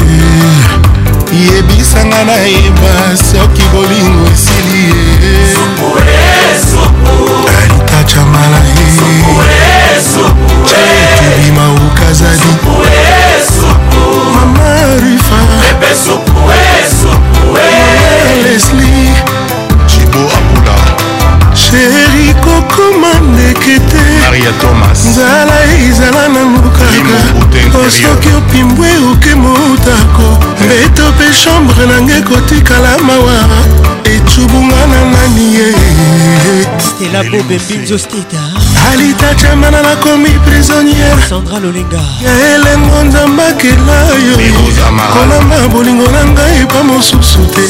[0.00, 5.53] eh, yebisanga nayeba soki bolingo esili ye
[24.34, 25.54] maria thomas nzala
[25.88, 30.26] ezala nango kaka osoki opimbwe oke motako
[30.60, 30.66] eh.
[30.66, 33.48] mbeto mpe chambre nange kotikala mawa
[34.16, 35.66] etubunga na nani ye
[36.88, 38.53] stela bobembinzo steta
[38.92, 43.96] alita chamana nakomi prisonnièresandra lolinga yaelengo nzambakela
[44.28, 47.62] yokolamba bolingo na ngai epa mosusu te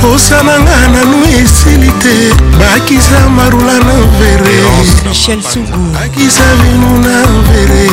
[0.00, 2.14] posa na nga nanu esili te
[2.60, 7.86] bakisa marula na verebakisa vinu na vere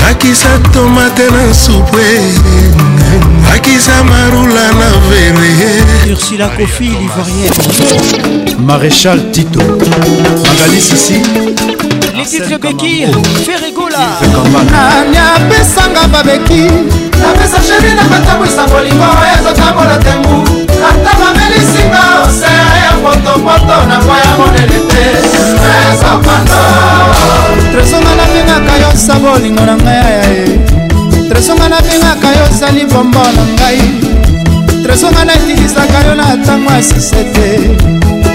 [0.00, 2.08] bakisa tomate na supue
[3.46, 5.52] bakisa marula na vere
[6.12, 7.74] ursula kofi livoirienne
[8.68, 9.62] maréchal tito
[10.34, 11.22] magali sisi
[12.16, 12.94] les titres beki
[13.46, 14.04] ferregola
[14.72, 16.62] nani apesanga babeki
[17.22, 20.36] napesa sheri na matambwisa molingo oyo ezotambola tembu
[20.90, 26.62] ata bamelisinga osere ya potopoto na mwa ya monene te tresopando
[27.72, 30.48] tresonga nabengaka yo sa bolingo na ngai ayaye
[31.28, 33.82] tresonga nabengaka yo ozali bombo na ngai
[34.86, 37.48] tresonga naitilisaka yo na ntango ya sisete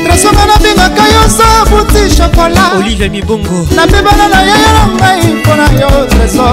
[0.03, 5.65] tresonga nabengaka yo sa buti shokola olive mibongo napebana na yaya na ngai mpo na
[5.79, 6.47] yo treso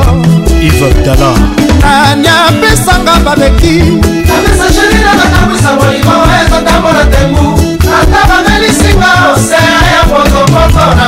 [0.69, 1.31] ivabdala
[1.83, 3.75] nani apesanga babeki
[4.39, 7.47] apesa sheri na katambwisa molimo ezotambola tembu
[8.01, 11.07] ata bamelisinga osea ya potopoto na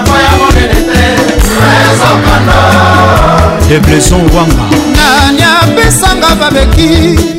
[3.71, 4.67] debleson wanga
[4.97, 6.89] nani apesanga babeki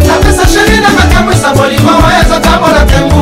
[0.08, 3.22] napesa sheri na makamwisa bolingo oyo ezotambola tembu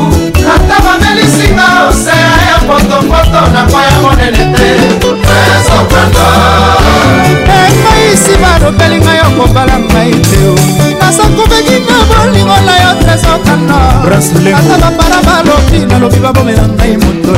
[0.56, 4.66] ata bamelisinga osea ya potopoto na kwaya monene te
[5.56, 6.26] ezokanda
[7.66, 16.18] emaisi barobelinga yo kobala mai teo asakobeli na bolingo na yo tresokanoata bapara balobi nalobi
[16.24, 17.34] babomela ngai moto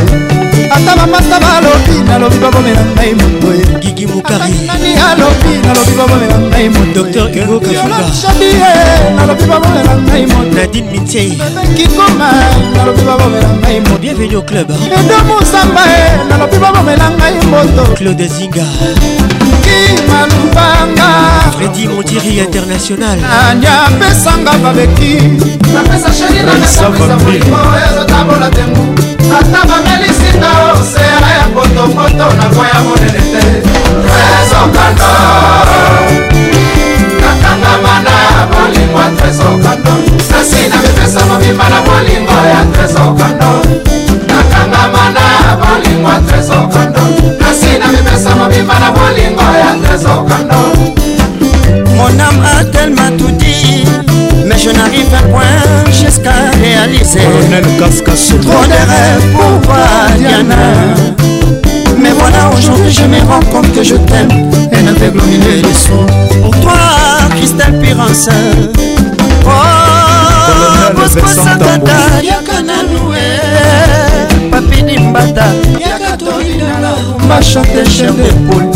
[0.77, 3.49] ata bamasta balobi nalobi babomela ngai moto
[3.82, 8.70] gigi mokarinani alobi nalobi babomela ngai motodr ego kafugashabie
[9.16, 11.31] nalobi babomela ngai motonadine mitei
[11.77, 12.28] kikoma
[12.77, 14.69] nalobi babomela ngai moto eh, bienvenu au club
[15.01, 18.66] edo musamba e nalobi babomela ngai moto claude zinga
[19.73, 21.11] fredi malupanga
[21.57, 23.19] fredi mondiri international
[23.49, 25.19] ani apesanga babeki
[26.66, 28.85] ezotambola tembu
[29.40, 33.44] ata bamelisinga osera ya potopoto na koya monene te
[34.43, 35.12] ezokando
[37.23, 39.93] nakangama na bolingo ya tresokando
[40.31, 43.51] nasi na mipesa mobimba na bolingo ya tresokando
[44.28, 47.01] nakangama na bolingo atresokando
[47.40, 49.41] nasi na mipesa mobimba na bolingo
[52.03, 53.85] Mon âme a tellement tout dit
[54.45, 60.73] Mais je n'arrive à point jusqu'à réaliser Trop de rêves pour voir Diana
[62.01, 65.74] Mais voilà aujourd'hui je me rends compte que je t'aime Et n'avec le milieu du
[65.74, 66.79] son Pour toi
[67.37, 68.29] Christelle Pirance
[69.47, 73.15] Oh Bosco Sakata Yakana Noue
[74.51, 75.45] Papi Nimbata
[75.79, 76.97] Yakato Inala
[77.29, 78.70] Machante chef d'épaule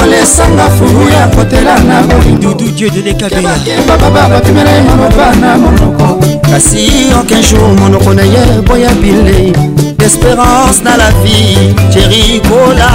[0.00, 6.20] kolesanga fungu ya kotela na bolingoebaba bapimela ye maloba na monoko
[6.50, 9.52] kasi aucun jour monoko na ye boya bilei
[9.98, 12.90] d'espérance na la vie jerikola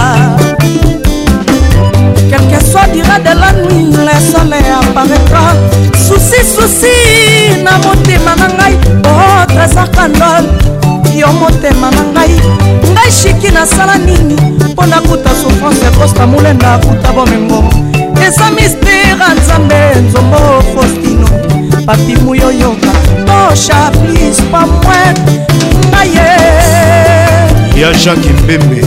[2.30, 5.45] quelque soit dira de la nuit le soleil apparaîtra
[6.05, 6.97] susi susi
[7.65, 8.75] na motema na ngai
[9.11, 10.45] otrezarkandol
[11.18, 12.35] yo motema na ngai
[12.91, 14.34] ngai shiki nasala nini
[14.69, 17.64] mpo nakuta souffrance ya kosta molenda akuta bomengo
[18.27, 19.76] eza mistere nzambe
[20.07, 20.38] nzombo
[20.76, 21.27] faustino
[21.85, 22.91] papi muyoyoka
[23.26, 24.98] tosha plis pa mwe
[25.88, 26.38] ngaye
[27.81, 28.81] ya jacke mbembe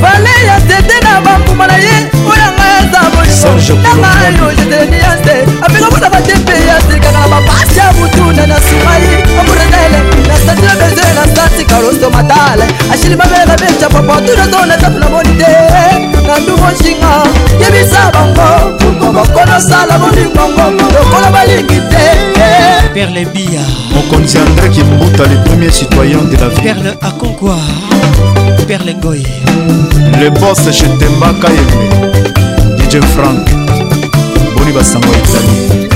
[0.00, 1.96] vale ya tete na bambuma na ye
[2.28, 7.92] oyanga eza boyonanga yo jeteni ya se apeka mpona batepe ya selikaka na bapasi ya
[7.92, 9.08] mutuna na sumai
[9.40, 9.98] amurenele
[10.28, 15.52] nasatila beze na satika loso matale ashili mabela beca papatunazo na sapu na moni te
[16.26, 17.12] na ndungo nshinga
[17.60, 18.48] yebisa bango
[19.12, 20.64] bokonosala bolingongo
[20.98, 22.06] lokola balingi te
[22.94, 23.60] Perle Bia.
[23.92, 26.62] Mon condamné qui Mbouta, le premier citoyen de la ville.
[26.62, 27.60] Perle à Concours.
[28.68, 29.22] Super Lengoy
[30.20, 32.16] Le boss chez Temba Kayembe
[32.76, 33.48] DJ Frank
[34.56, 35.86] Boni Bassango Italie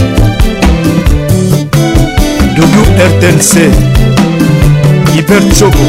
[2.56, 3.70] WRTNC
[5.16, 5.80] Hyper Choco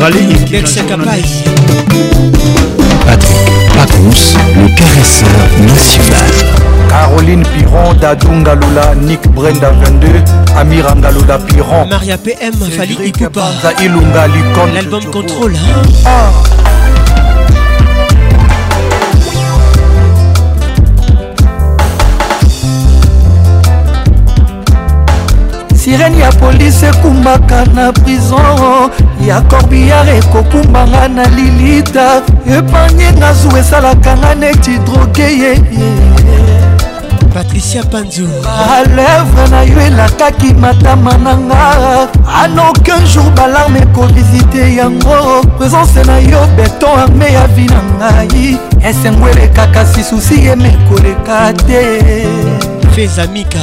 [0.00, 1.22] Rally Ikekapai
[3.06, 3.36] Patrick
[3.74, 5.28] Pacons, le caresseur
[5.60, 6.55] national
[6.88, 10.08] Caroline Piron, Dadou Ngaloula, Nick Brenda 22,
[10.56, 13.48] Amira Ngaloula Piron, Maria PM, Fali Ikupa,
[13.82, 15.54] Ilunga Lucon, l'album Contrôle.
[16.04, 16.30] Ah.
[25.76, 28.90] sirene ya polise ekumbaka na prison
[29.20, 36.75] ya corbillare ekokumbanga na lilita epanye nga zu esalaka nga neti droge yeye yeah, yeah.
[37.36, 41.68] patricia panzu balevre na yo elakaki matama na nga
[42.42, 48.56] anoken jour balarme ekovisite yango présence na yo beton arme ya vi na ngai
[48.88, 51.82] esengo elekaka si susi emekoleka te
[52.94, 53.60] fezamika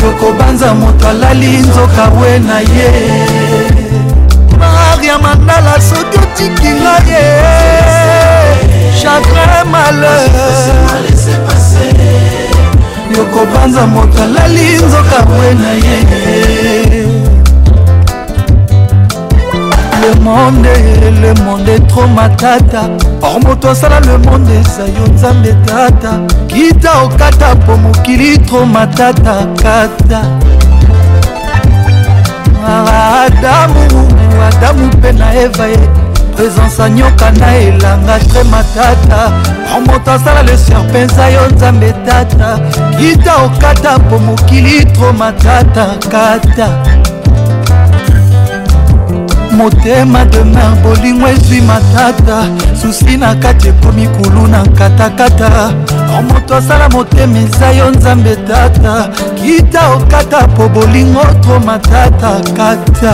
[0.08, 3.68] ekobanza moto alali nzoka bwe na ye
[4.60, 7.22] mar ya mandala soki otikinga ye
[9.02, 10.36] chagrin malheur
[13.16, 16.59] yokobanza moto alali nzoka bwe na ye
[20.02, 20.66] le monde
[21.22, 22.88] le monde etro matata
[23.22, 26.12] or moto asala le monde eza yo nzambe tata
[26.48, 30.20] kita okata mpo mokili tro matata kata
[32.66, 33.86] ah, adamu
[34.48, 35.80] adamu mpe na eva ye
[36.36, 39.20] présence anyoka na elanga tre matata
[39.74, 42.58] or moto asala le serpin eza yo nzambe tata
[42.98, 46.99] kita okata mpo mokili tro matata kata, kata.
[49.60, 52.36] motema demer bolingo ezwi matata
[52.82, 55.50] susi na kati ekomi kulu na katakata
[56.18, 63.12] o moto asala motema eza yo nzambe tata kita okata po bolingo to matata kata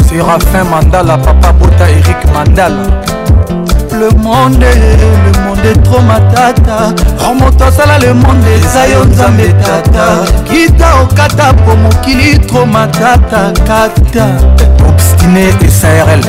[0.05, 2.85] serafin mandala papa bota erik mandala
[3.99, 4.69] le monde
[5.25, 6.77] le monde est trop matata
[7.21, 10.05] remoto asala le monde eza yo nzambe tata
[10.49, 14.25] kita okata oh, po mokili trop matata kata
[14.89, 16.25] obstine esarl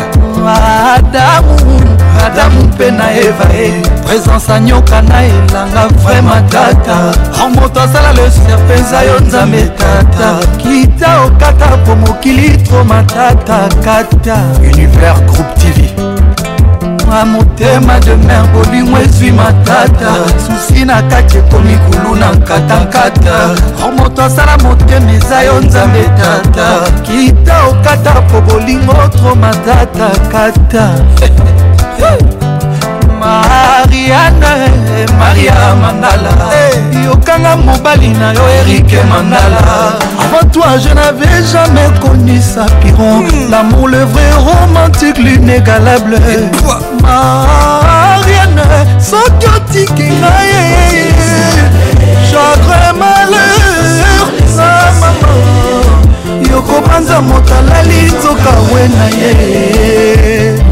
[0.47, 1.81] wa adamu
[2.27, 3.71] adamu mpe na eva e
[4.07, 6.97] présence anyoka na elanga vraimen tata
[7.45, 10.29] oh, moto asala lesia mpenza yo nzambe tata
[10.61, 14.37] kita okata po mokili tro matata kata
[14.71, 15.66] univers groupe
[17.17, 20.11] nga motema de mer bolingo ezwi matata
[20.47, 23.37] susi na kati ekomi kulu na nkatankata
[23.85, 26.67] oh, moto asala motema eza yo nzambe tata
[27.07, 30.85] kita okata po bolingo tro matata kata
[33.27, 34.53] mariane
[35.19, 36.33] maria mandala
[37.07, 39.61] yokanga mobali na yo erike mandala
[40.25, 43.51] avant toi je n'avais jamais connu sa piron hmm.
[43.51, 46.17] l'amour le vrai romantique l'inégalable
[47.03, 48.65] mariane
[49.11, 51.07] soki otiki ngai
[52.31, 53.66] chagrin malheur
[56.67, 59.35] kobanza moto alali nzoka we na ye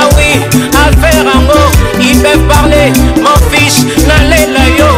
[0.00, 0.30] awi
[0.76, 1.62] ah affaire yango
[2.08, 2.82] ipe parle
[3.24, 4.90] mon fiche nalela yo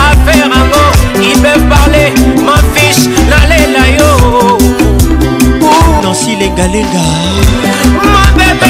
[0.07, 0.85] affaire ango
[1.29, 2.03] ibe parle
[2.45, 4.09] ma fiche nalela yo
[6.03, 7.05] nansi lengalenga
[8.13, 8.69] mabebe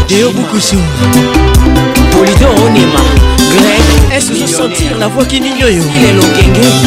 [0.08, 0.78] Deo Boukoussou
[2.12, 3.00] Polidor Onema
[3.50, 6.80] Greg Est-ce que sentir la voix qui n'ignore Il est l'okenge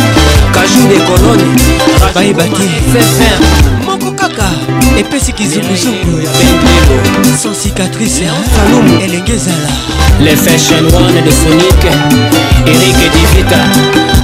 [0.54, 1.56] Cajou des colonnes
[2.14, 3.81] Baïbaki Fait
[4.98, 7.00] epesi kizukuzuku ya pembelo
[7.42, 9.70] sans cicatrice falumu elenge ezala
[10.22, 11.82] le fashion one de sonic
[12.66, 13.60] erik divita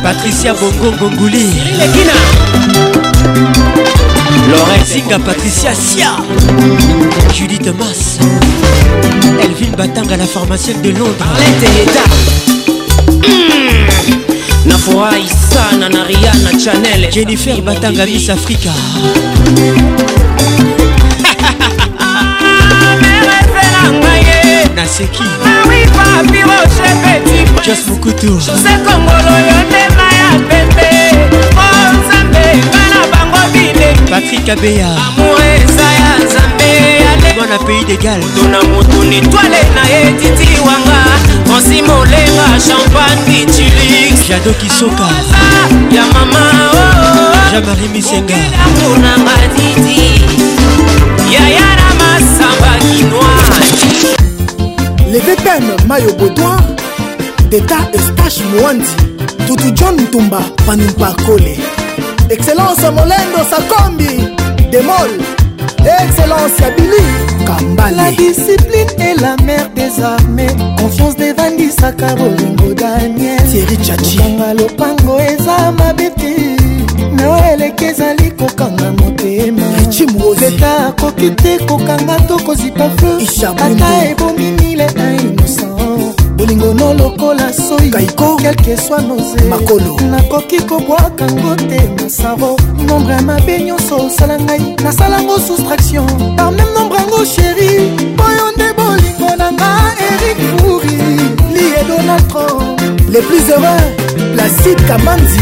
[0.02, 1.46] patricia bongongonguli
[1.78, 2.12] lekina
[4.50, 6.10] lorenzinga patricia sia
[7.38, 8.18] judith mas
[9.44, 12.00] elvin batanga la pharmacienne de londres arleteeta
[13.24, 14.18] mm.
[14.68, 18.72] nafurahi sana na riana chanel jennifer batanga miss africa
[24.74, 25.22] naseki
[27.66, 31.16] jos mokutu jose kongolo yo ndema ya pepe
[31.56, 38.20] o nzambe nga na bango bilengi patrik abeya amour eza ya nzambe yalemwana pays degal
[38.20, 41.02] moto na moto netwale na ye titi wanga
[41.56, 45.08] onsi molenga champagne bitilix jado kisoka
[45.96, 46.44] ya mama
[47.50, 48.34] jean-marie misenga
[48.66, 50.22] amour na ngadidi
[51.32, 51.77] yaya
[55.10, 56.56] les épèmes mayo bodoin
[57.50, 58.84] d'état eustache moandi
[59.46, 61.56] tutu john ntumba panumpa kole
[62.28, 64.34] excellence molendo sakombi
[64.70, 65.10] demol
[66.04, 73.40] excellence ya bili kambale la discipline est la mère des armées confiance devandisaka bolingo daniel
[73.50, 76.54] tieri chachianga lopango eza mabe te
[77.14, 79.64] na eleki ezali kokanga motema
[80.40, 84.67] leta akoki te kokanga to kozipa feu ata ebomini
[86.48, 87.90] bolingono lokola soi
[88.38, 92.56] kelke swa noze makolo nakoki kobwakango te masaro
[92.86, 96.06] nombre ya mabe nyonso osala ngai nasalango soustraction
[96.36, 97.90] par meme nombre yango sheri
[98.24, 100.96] oyo nde bolingo na nga erik furi
[101.52, 102.80] lie donald trump
[103.10, 105.38] le plus heureux placide kamanzi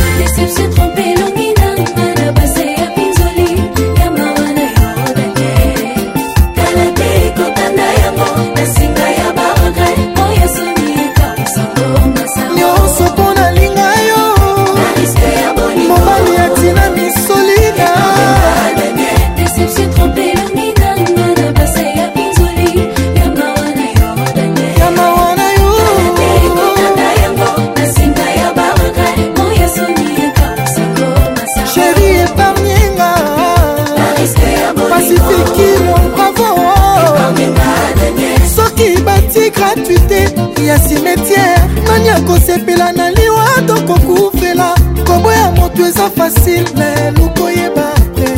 [42.56, 44.74] kosepela na liwa tokokufela
[45.06, 47.82] koboya moto eza fasile me lukoyeba
[48.14, 48.28] te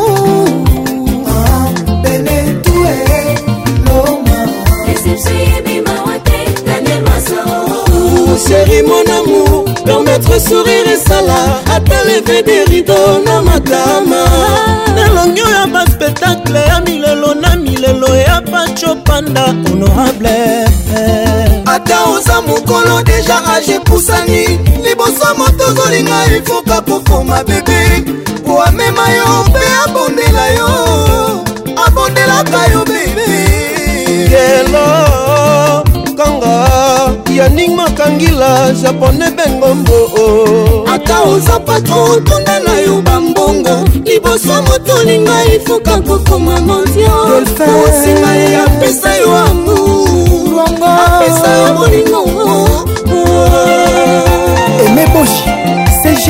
[2.02, 2.94] benetue
[3.88, 4.38] loma
[8.48, 9.05] sheri mon
[10.36, 12.94] le sourire esala ata leve de rido
[13.24, 14.22] na makama
[15.04, 20.30] elongi oyo ya baspectacle ya milelo na milelo ya pacho panda honorable
[21.66, 28.04] ata oza mokolo deja age pusani liboso moto ozolinga efoka kokoma bebe
[28.46, 30.70] po amema yo mpe abondela yo
[31.86, 33.28] abondelaka yo bebe
[34.30, 35.25] lelo
[37.48, 46.60] janing makangila japonais bengombo ata oza patro tunda na yo bambongo liboso motolinga ifuka kokoma
[46.60, 52.22] mondiosinga ye apesa yo amour apesa yo bolingo
[54.86, 55.50] emeboshi
[56.02, 56.26] cg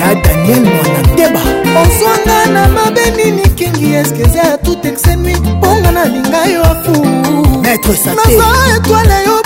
[0.00, 1.40] ya daniel mwana deba
[1.82, 7.04] ozwanga na mabe nini kingi eskeze ya tout exenui mponga na linga yo afu
[7.62, 9.43] maître sate nazwa etwale yo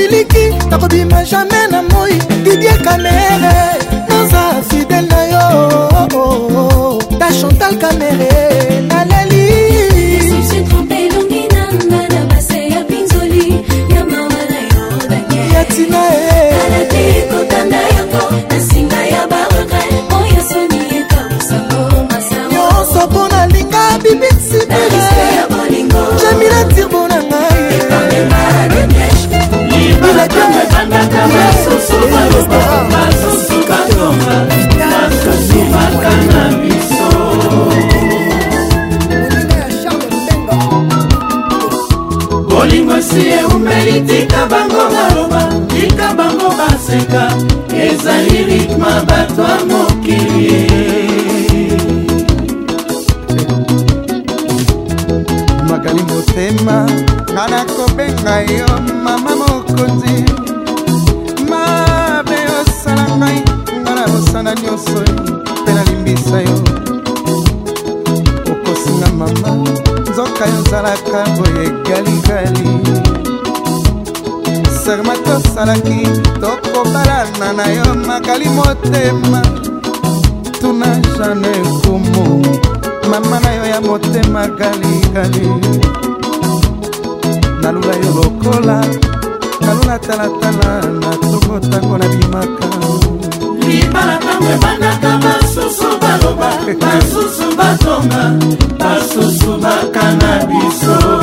[0.00, 3.99] siliki nakobima jamai na moi didie kamere
[44.00, 45.40] etika bango maloba
[45.70, 47.22] tika bango baseka
[47.86, 50.60] ezali ritma bato ya mokili
[55.68, 56.78] makali motema
[57.34, 58.68] nga nakobenga yo
[59.04, 60.16] mama mokonzi
[61.50, 63.38] mabe osala ngai
[63.80, 65.00] nga na bosana nyonso
[65.62, 66.58] mpe nalimbisa yo
[68.52, 69.50] okosinga mama
[70.10, 72.64] nzoka yo ozalaka boye egalingali
[74.84, 75.96] serma tosalaki
[76.42, 79.40] tokobalana na yo makali motema
[80.60, 80.86] tuna
[81.16, 82.46] jane kumu
[83.10, 85.48] mama na yo ya motema kalikali
[87.62, 88.78] nalula yo lokola
[89.64, 92.66] nalula talatala na tokotango na bimaka
[93.62, 96.50] libala ntango ebandaka basusu baloba
[96.82, 98.22] basusu batonga
[98.80, 101.20] basusu bakana biso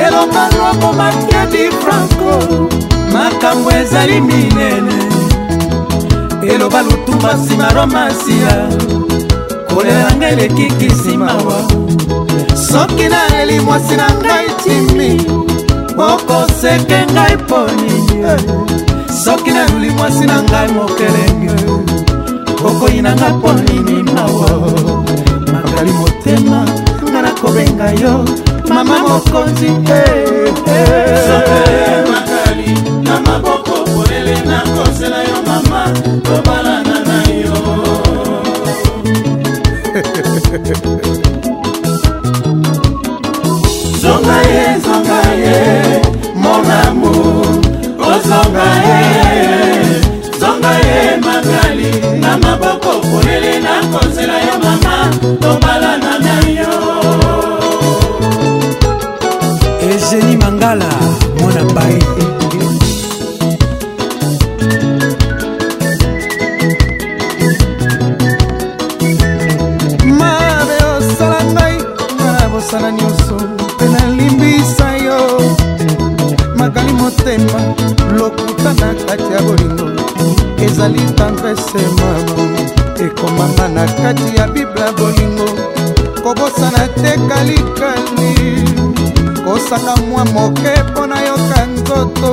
[0.06, 2.34] elombango makedi franco
[3.14, 4.96] makambo ezali minene
[6.54, 8.58] eloba lutuma nsima romasiya
[9.76, 11.58] kolera ngai lekiki nsimawa
[12.72, 15.10] soki naleli mwasi na ngai timi
[16.10, 18.20] okoseke ngai mpo nini
[19.24, 21.56] soki naluli mwasi na ngai mokelenge
[22.68, 24.52] okoyina ngai mpo nini mawa
[25.54, 26.60] makali motema
[27.12, 28.14] ngai nakobenga yo
[28.70, 31.06] mama mokonzi hey, eh, eh.
[31.16, 32.12] hey.
[32.12, 32.70] makali
[33.06, 35.84] na maboko polele nakosela yo mama
[53.26, 54.96] mayele nakozela yo mama
[55.42, 56.74] tobalana na yo
[59.94, 60.90] egeni mangala
[61.40, 62.00] mwana bai
[70.20, 71.78] mabe osala ngai
[72.26, 73.36] na bosana nyonso
[73.72, 75.18] mpe nalimbisa yo
[76.60, 77.60] makali motema
[78.18, 79.86] lokuta na kati ya bolingo
[80.66, 82.55] ezali tendrese mama
[83.06, 85.48] ekomama na kati ya bibla bolingo
[86.24, 88.34] kobosana te kalikali
[89.46, 92.30] kosaka mwa moke mpo na yoka nzoto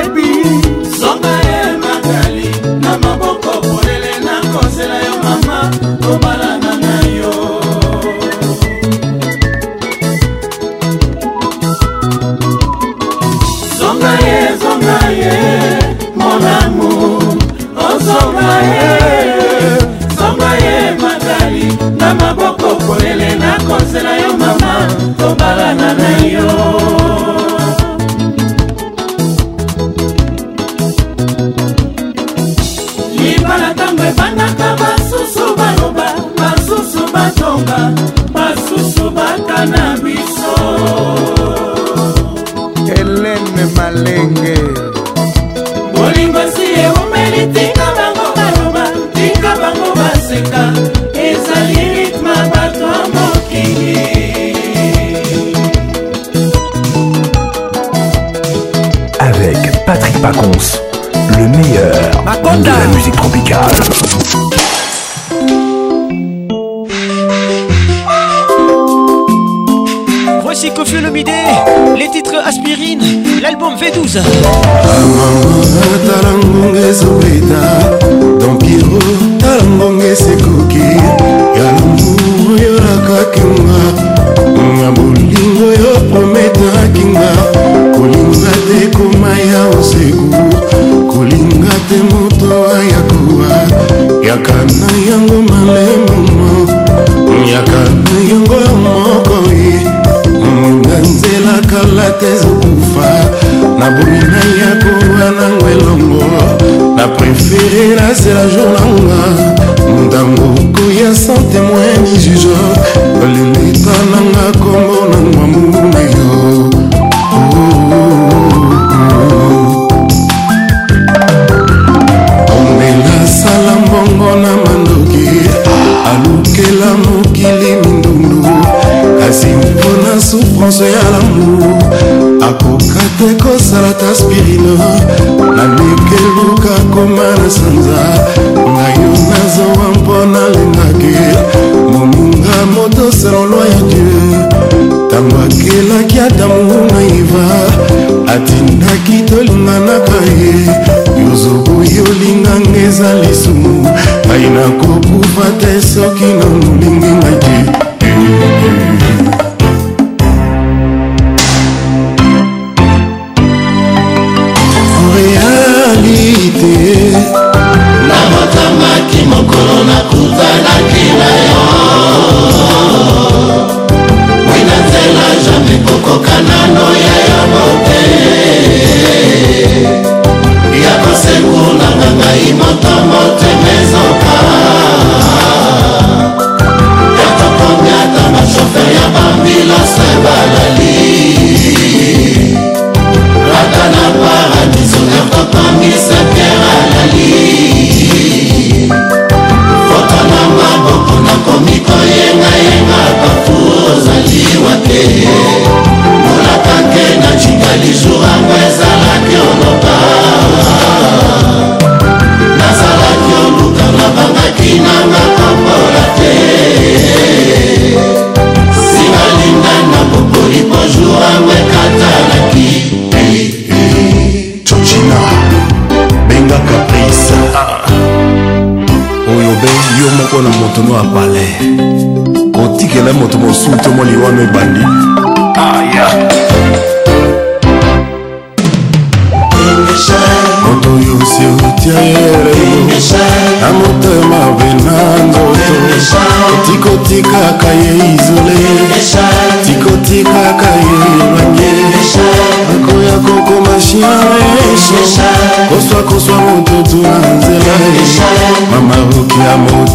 [94.38, 94.75] I can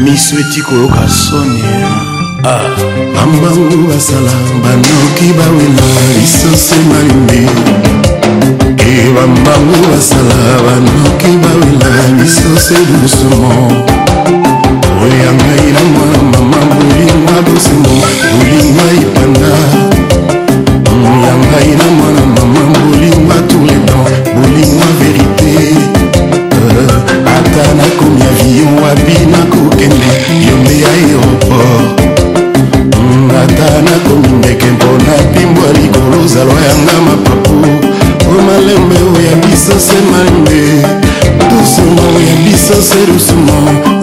[0.00, 1.62] miso eti koyoka soni
[2.44, 2.68] ah,
[3.14, 5.84] bambangu basala banoki bawela
[6.20, 7.50] lisoso malimbi
[8.78, 13.48] e bambangu basala banoki bawela lisoso ebusumo
[15.02, 17.92] oya ngai na mwana mama bolingwa bosumo
[18.32, 19.48] bolingwa ipanda
[21.26, 22.05] ya ngai na mwana
[29.04, 30.12] bina kokende
[30.46, 31.84] yo nde aéroport
[32.96, 37.52] mm, ata nakomi ndeke mpona pimbwa likolo ozalwa yanga mapapu
[38.28, 40.60] o malembe oya biso se malembe
[41.50, 43.95] dusumo oya biso se dusumo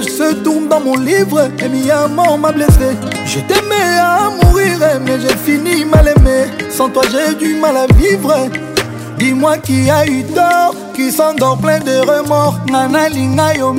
[0.00, 2.94] Je se tourne dans mon livre Et mi amour m'a blessé
[3.26, 7.86] Je t'aimais à mourir Mais j'ai fini mal aimé Sans toi j'ai du mal à
[7.94, 8.32] vivre
[9.18, 13.74] Dis-moi qui a eu tort Qui s'endort plein de remords Nana linga yo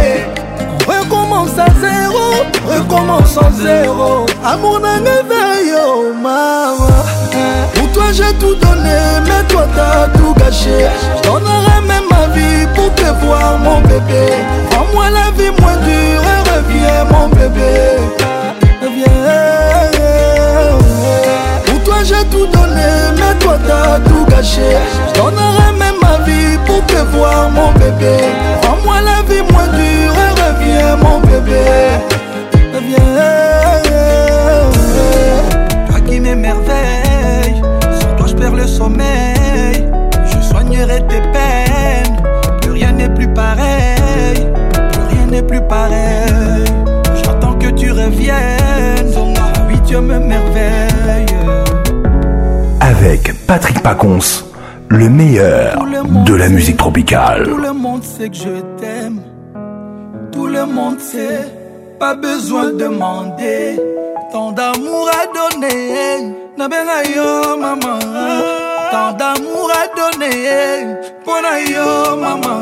[2.67, 6.91] recommence en zéro amour d'un veille oh mama
[7.73, 10.87] pour toi j'ai tout donné mais toi t'as tout gâché
[11.23, 14.33] J't'en aurais même ma vie pour te voir mon bébé
[14.73, 17.73] en moi la vie moins dure et reviens mon bébé
[18.81, 19.05] reviens
[21.65, 24.71] pour toi j'ai tout donné mais toi t'as tout gâché
[25.15, 28.17] J't'en même ma vie pour te voir mon bébé
[28.67, 32.24] en moi la vie moins dure et reviens mon bébé
[47.23, 49.11] J'attends que tu reviennes.
[49.67, 51.25] Oui, Dieu me merveille.
[52.79, 54.19] Avec Patrick Pacons,
[54.89, 55.83] le meilleur
[56.25, 57.43] de la musique tropicale.
[57.49, 59.21] Tout le monde sait que je t'aime.
[60.31, 61.51] Tout le monde sait.
[61.99, 63.79] Pas besoin de demander.
[64.31, 66.35] Tant d'amour à donner.
[66.57, 67.99] Na yo, maman.
[68.91, 70.93] Tant d'amour à donner.
[71.23, 71.37] pour
[71.67, 72.59] yo, maman.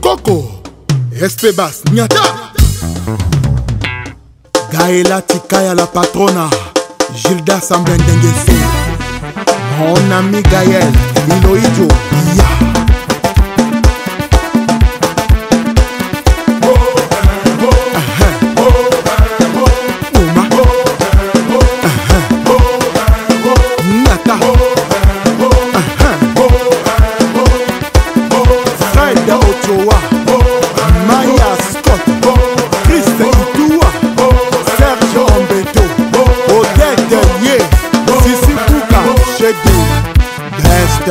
[0.00, 1.24] coco mmh.
[1.24, 2.16] Espebas, Nyata
[5.26, 6.48] Tikaya la patrona,
[7.14, 7.60] Gilda
[9.78, 10.92] mon ami Gaël,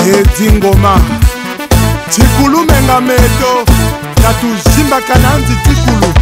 [0.08, 0.96] eh, Dingoma.
[2.12, 3.56] tikulu menga meto
[4.22, 6.14] na tuzimbaka na nzi tikulu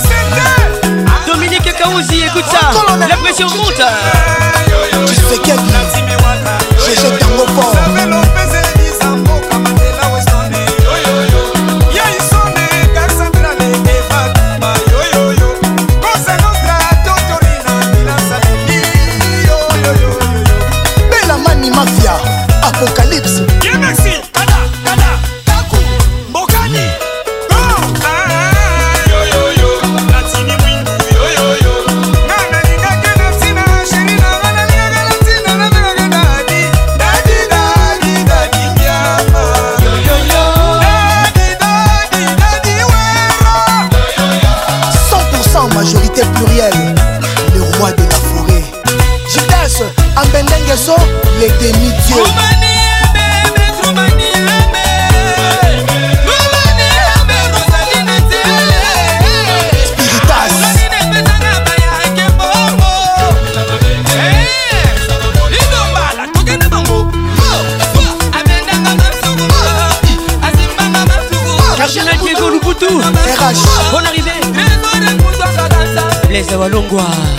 [1.81, 2.69] Kaouzi, écoute ça.
[3.07, 3.73] La pression monte.
[3.73, 5.57] Tu sais qu'elle,
[6.77, 8.37] je jette un mot fort.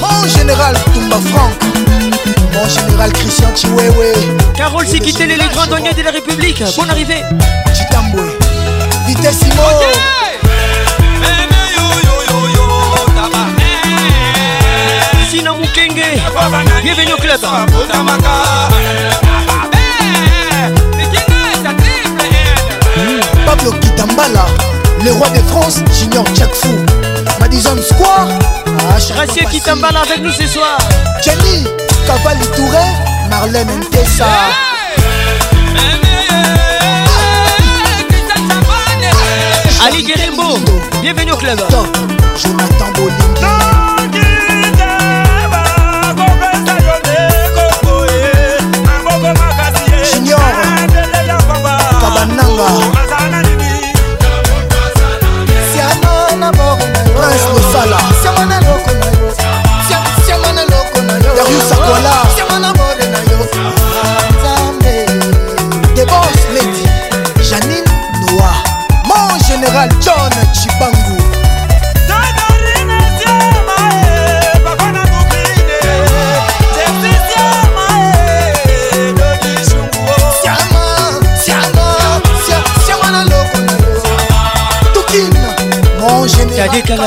[0.00, 1.52] Mon général Toumba Franck
[2.54, 4.12] Mon général Christian Chiwewe
[4.56, 7.20] Carole Sikitele, les grands douaniers de la République Bonne arrivée
[7.74, 8.22] Chitamboué
[9.06, 9.40] Vitesse
[15.28, 16.18] Sinon Mukenge
[16.82, 17.38] Bienvenue au club
[23.44, 24.46] Pablo Kitambala
[25.04, 26.76] Le roi de France, Junior Jack Fou
[27.42, 28.28] Madison Square
[28.66, 30.78] ah, Racier Kitambala avec nous ce soir
[31.24, 31.66] Jenny
[32.06, 32.78] Cavalli Touré
[33.28, 35.00] Marlène Ntessa ah,
[39.88, 40.56] Ali Guérimbo
[41.02, 41.58] Bienvenue au club
[42.40, 43.48] Jonathan Bolingi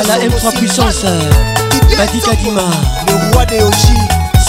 [0.04, 1.04] la M3 puissance
[1.96, 2.62] Badi Kadima
[3.08, 3.94] Le roi des Oji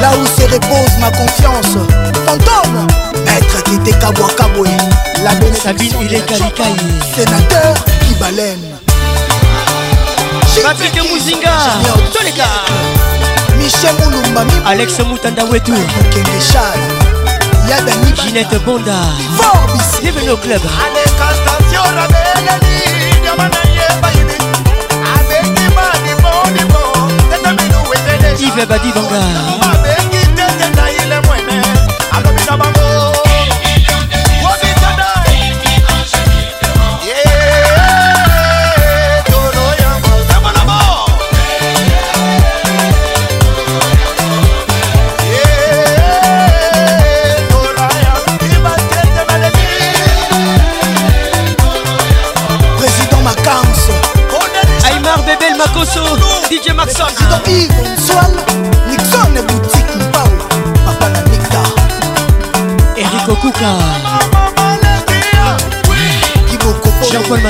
[0.00, 1.76] Là où se repose ma confiance.
[2.26, 2.86] Fantôme.
[3.24, 4.70] Maître qui était Kabouakaboué.
[5.22, 6.74] La Sabine, il est Kalikaï.
[7.14, 7.74] Sénateur
[8.06, 8.62] qui baleine.
[10.62, 11.50] Patrick Mouzinga.
[12.12, 12.44] Toleka.
[13.84, 15.72] michel mulumba alex mutanda wetu
[16.12, 16.74] kenge char
[17.68, 18.96] ya dani ginette bonda
[19.36, 22.76] forbes bienvenue au club ale constantio rabela ni
[23.20, 24.36] diamana yeba ibi
[25.18, 26.84] ale ni mani moni mo
[27.28, 29.83] tete minu wetele Yves Badibanga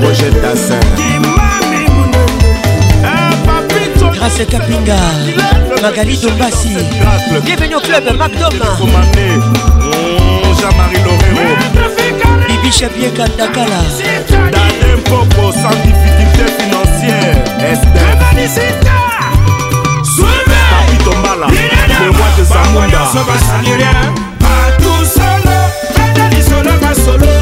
[0.00, 0.74] proje dasin
[4.18, 4.94] grâce kapinga
[5.80, 6.76] magali dombasi
[7.44, 8.50] bienvenue au club macdom
[10.58, 12.01] jean-marie lorero
[12.62, 13.80] bishop yekandakala
[14.52, 17.36] dade mpoko sans difficulté financière
[17.72, 18.94] esterisita
[20.14, 21.46] swebe papito mbala
[22.02, 25.58] lewa de zamunda basali rien batusolo
[25.94, 27.41] benda lisolo basolo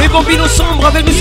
[0.00, 1.12] Les bambinos sombres avec nous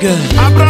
[0.00, 0.69] good.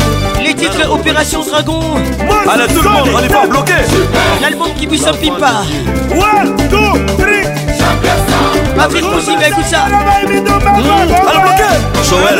[0.61, 1.79] titre Opération Dragon.
[2.47, 3.73] Allez tout le monde, on n'est pas bloqué.
[4.41, 5.63] L'album qui puisse un pipa.
[6.11, 7.45] One, two, three.
[8.77, 9.87] Patrick Moussiga, écoute ça.
[10.25, 10.43] Allez hmm.
[10.43, 11.69] bloqué.
[12.07, 12.39] Joël,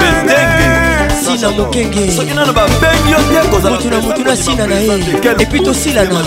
[0.00, 1.18] Bendengue.
[1.22, 5.04] sina mokenge soki nano babengi yo te kozalamotu na motu na sina na ye
[5.40, 6.20] epui tosila na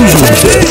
[0.00, 0.69] toujours 8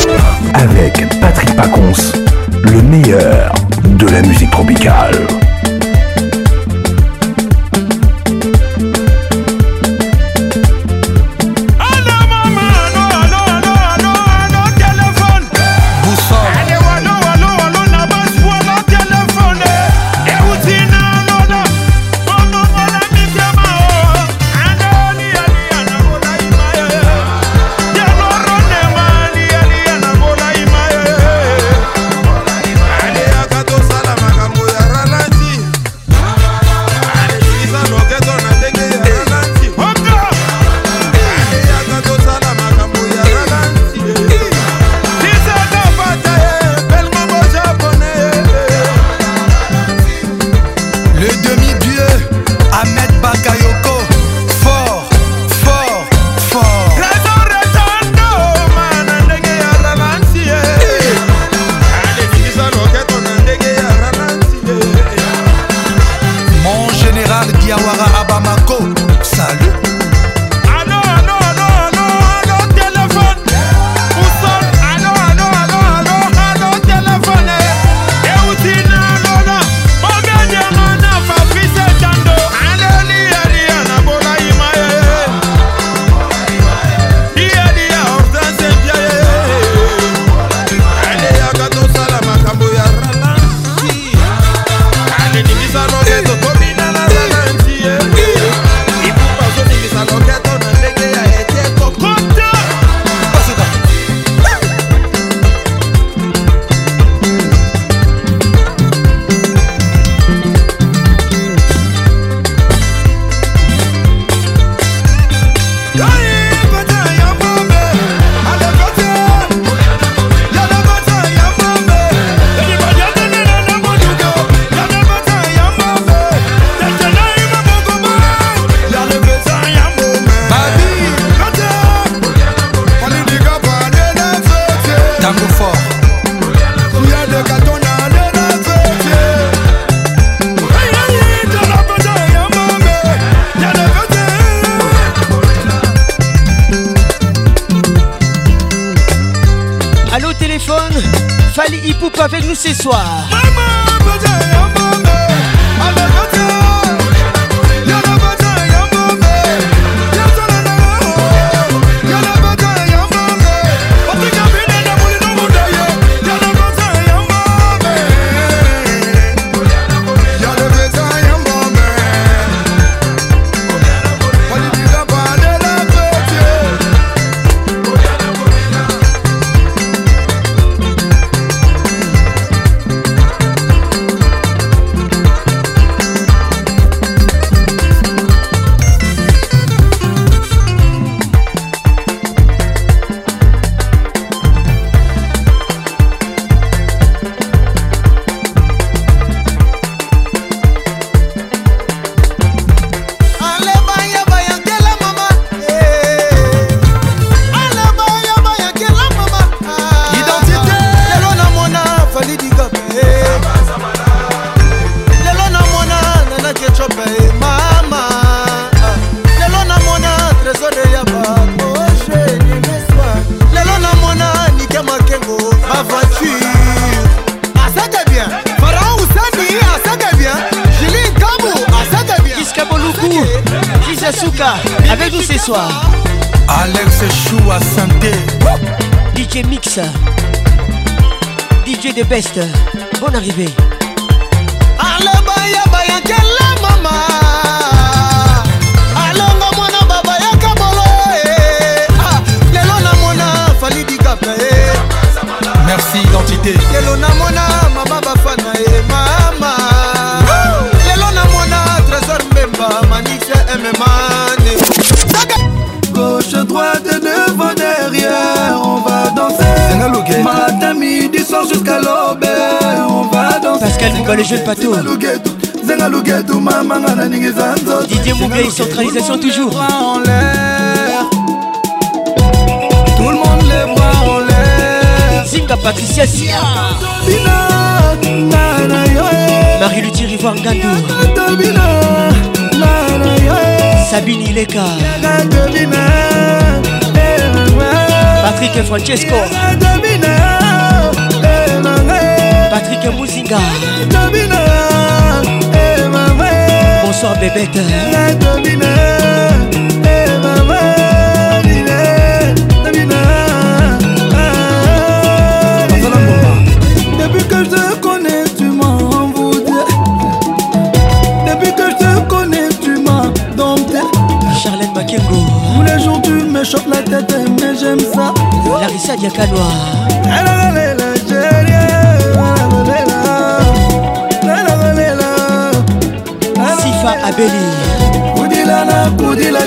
[298.90, 299.39] Cheers, go.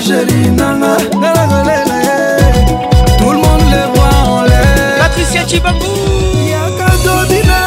[0.05, 5.95] chérie nanga Tout le monde les voit en l'air Patricia Chibangou
[6.49, 7.61] Yaka Domina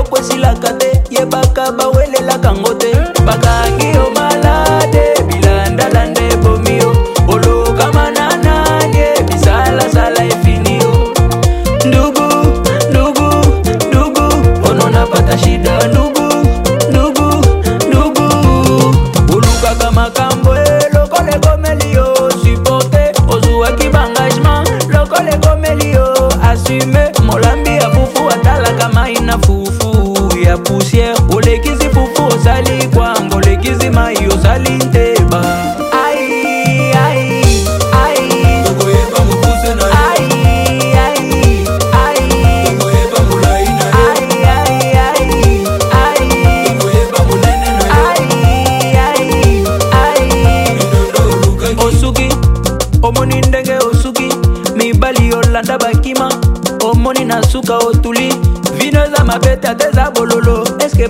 [0.00, 2.90] eloko esilaka te yebaka bawelelaka ngo te
[3.26, 3.89] bakangi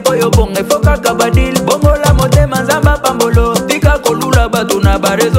[0.01, 5.30] ndeko yo bonga efo kaka badil bongola motema nzambe apambolo tika kolula bato na bare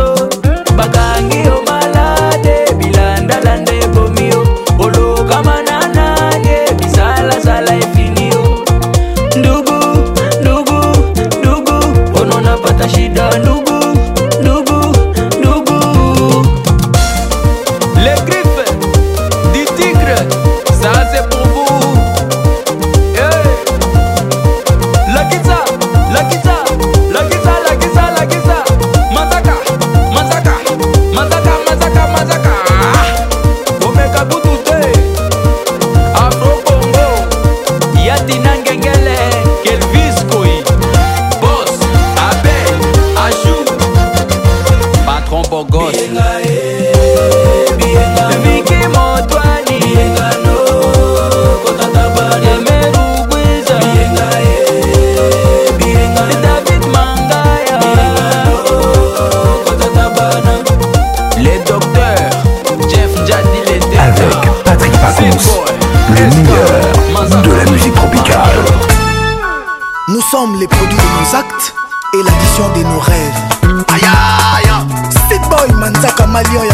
[76.44, 76.71] valió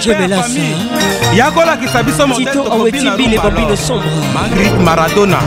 [0.00, 0.60] radio belasa
[1.36, 5.38] ya kolakisa biso tito awetibile bobino sombre magrit maradona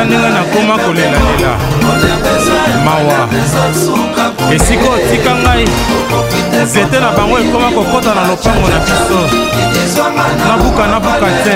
[0.05, 1.53] ndenge nakoma kolelalela
[2.85, 3.29] mawa
[4.53, 5.65] esika otika ngai
[6.63, 9.19] nzete na bango ekoma kokɔta na lopango na biso
[10.51, 11.55] nabuka nabuka te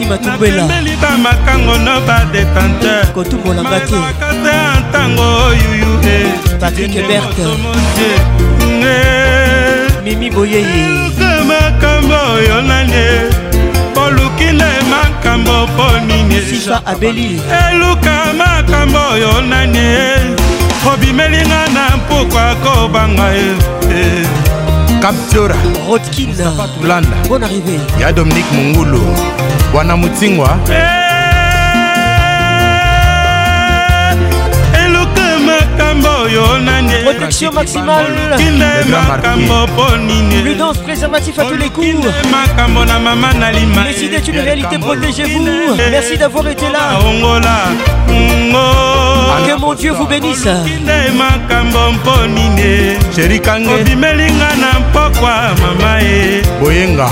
[0.09, 3.95] nakendeli bamakango no badetanteurmakase
[4.75, 5.88] antango oyuyu
[10.03, 13.14] mimi boyeyeamakambo oyo nanie
[13.95, 16.41] oluki na makambo mpo nini
[17.69, 20.16] eluka makambo oyo nanie
[20.88, 23.43] obimelinga na mpokwa kobanga e
[23.91, 24.27] eh.
[25.01, 25.56] kaptura
[25.90, 27.16] rodkinatulanda
[27.99, 29.01] ya dominike mongulu
[29.74, 30.58] wana motingwa
[34.85, 42.85] eluka eh, makambo oyo naniprotection maximalekinda makambo mpo niniprudence préservatif à tous les coups makambo
[42.85, 45.45] na mama na lima les idées une réalité protégez vous
[45.91, 47.58] merci d'avoir été là ongola
[48.51, 49.09] ngo
[49.45, 53.82] que mon dieu vous bénisse olukinde makambo mpo nini sherikange eh.
[53.82, 57.08] obimelinga na mpokwa mama ye boyenga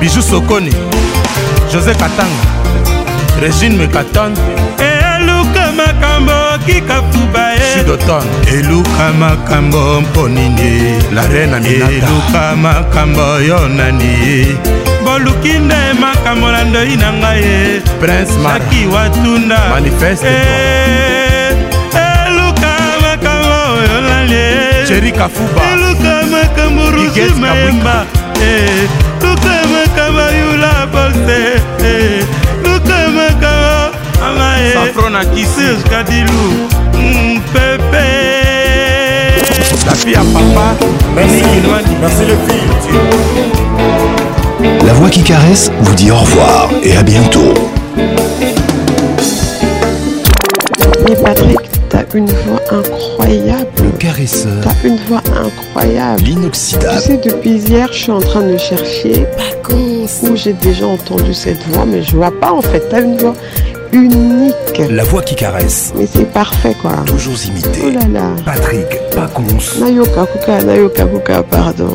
[0.00, 0.70] biju sokoni
[1.72, 2.44] josé katanga
[3.40, 4.32] régine mekaton
[4.78, 8.54] eluka makambo okika fuba sudoton e.
[8.58, 14.54] eluka makambo mpo nini la reine aminata eluka makambo yo nani e.
[15.24, 17.60] oluki nde makambo na ndoi na ngai ye
[18.00, 22.00] prince maki watunda manifeste eluka
[22.60, 24.42] eh, eh, makambo oyo lali
[24.88, 25.12] cheri e.
[25.18, 28.06] kafuba eluka makambo rusi mayemba
[28.46, 28.88] eh,
[29.24, 31.38] luka makambo yula bolse
[32.64, 33.74] luka makambo
[35.18, 36.42] angayejuskadilu
[36.94, 38.06] mm, pepe
[39.86, 40.66] la fille à papa
[41.14, 41.44] merci,
[42.00, 42.94] merci les filles
[44.86, 47.52] La voix qui caresse vous dit au revoir et à bientôt.
[51.06, 51.58] Mais Patrick,
[51.90, 53.68] t'as une voix incroyable.
[53.82, 54.62] Le caresseur.
[54.64, 56.22] T'as une voix incroyable.
[56.24, 57.00] L'inoxidable.
[57.00, 59.26] Tu sais, depuis hier, je suis en train de chercher
[59.72, 62.82] où j'ai déjà entendu cette voix, mais je vois pas en fait.
[62.90, 63.34] T'as une voix
[63.92, 64.82] unique.
[64.90, 65.92] La voix qui caresse.
[65.98, 66.92] Mais c'est parfait quoi.
[67.06, 67.82] Toujours imité.
[67.86, 68.26] Oh là là.
[68.46, 69.78] Patrick Paconce.
[69.80, 71.94] Nayoka Kuka, Nayoka Kuka, pardon.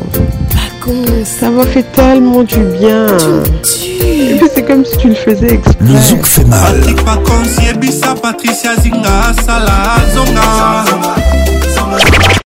[1.24, 3.06] Ça m'a fait tellement du bien.
[3.86, 5.76] Et puis c'est comme si tu le faisais exprès.
[5.80, 6.76] Le zouk fait mal.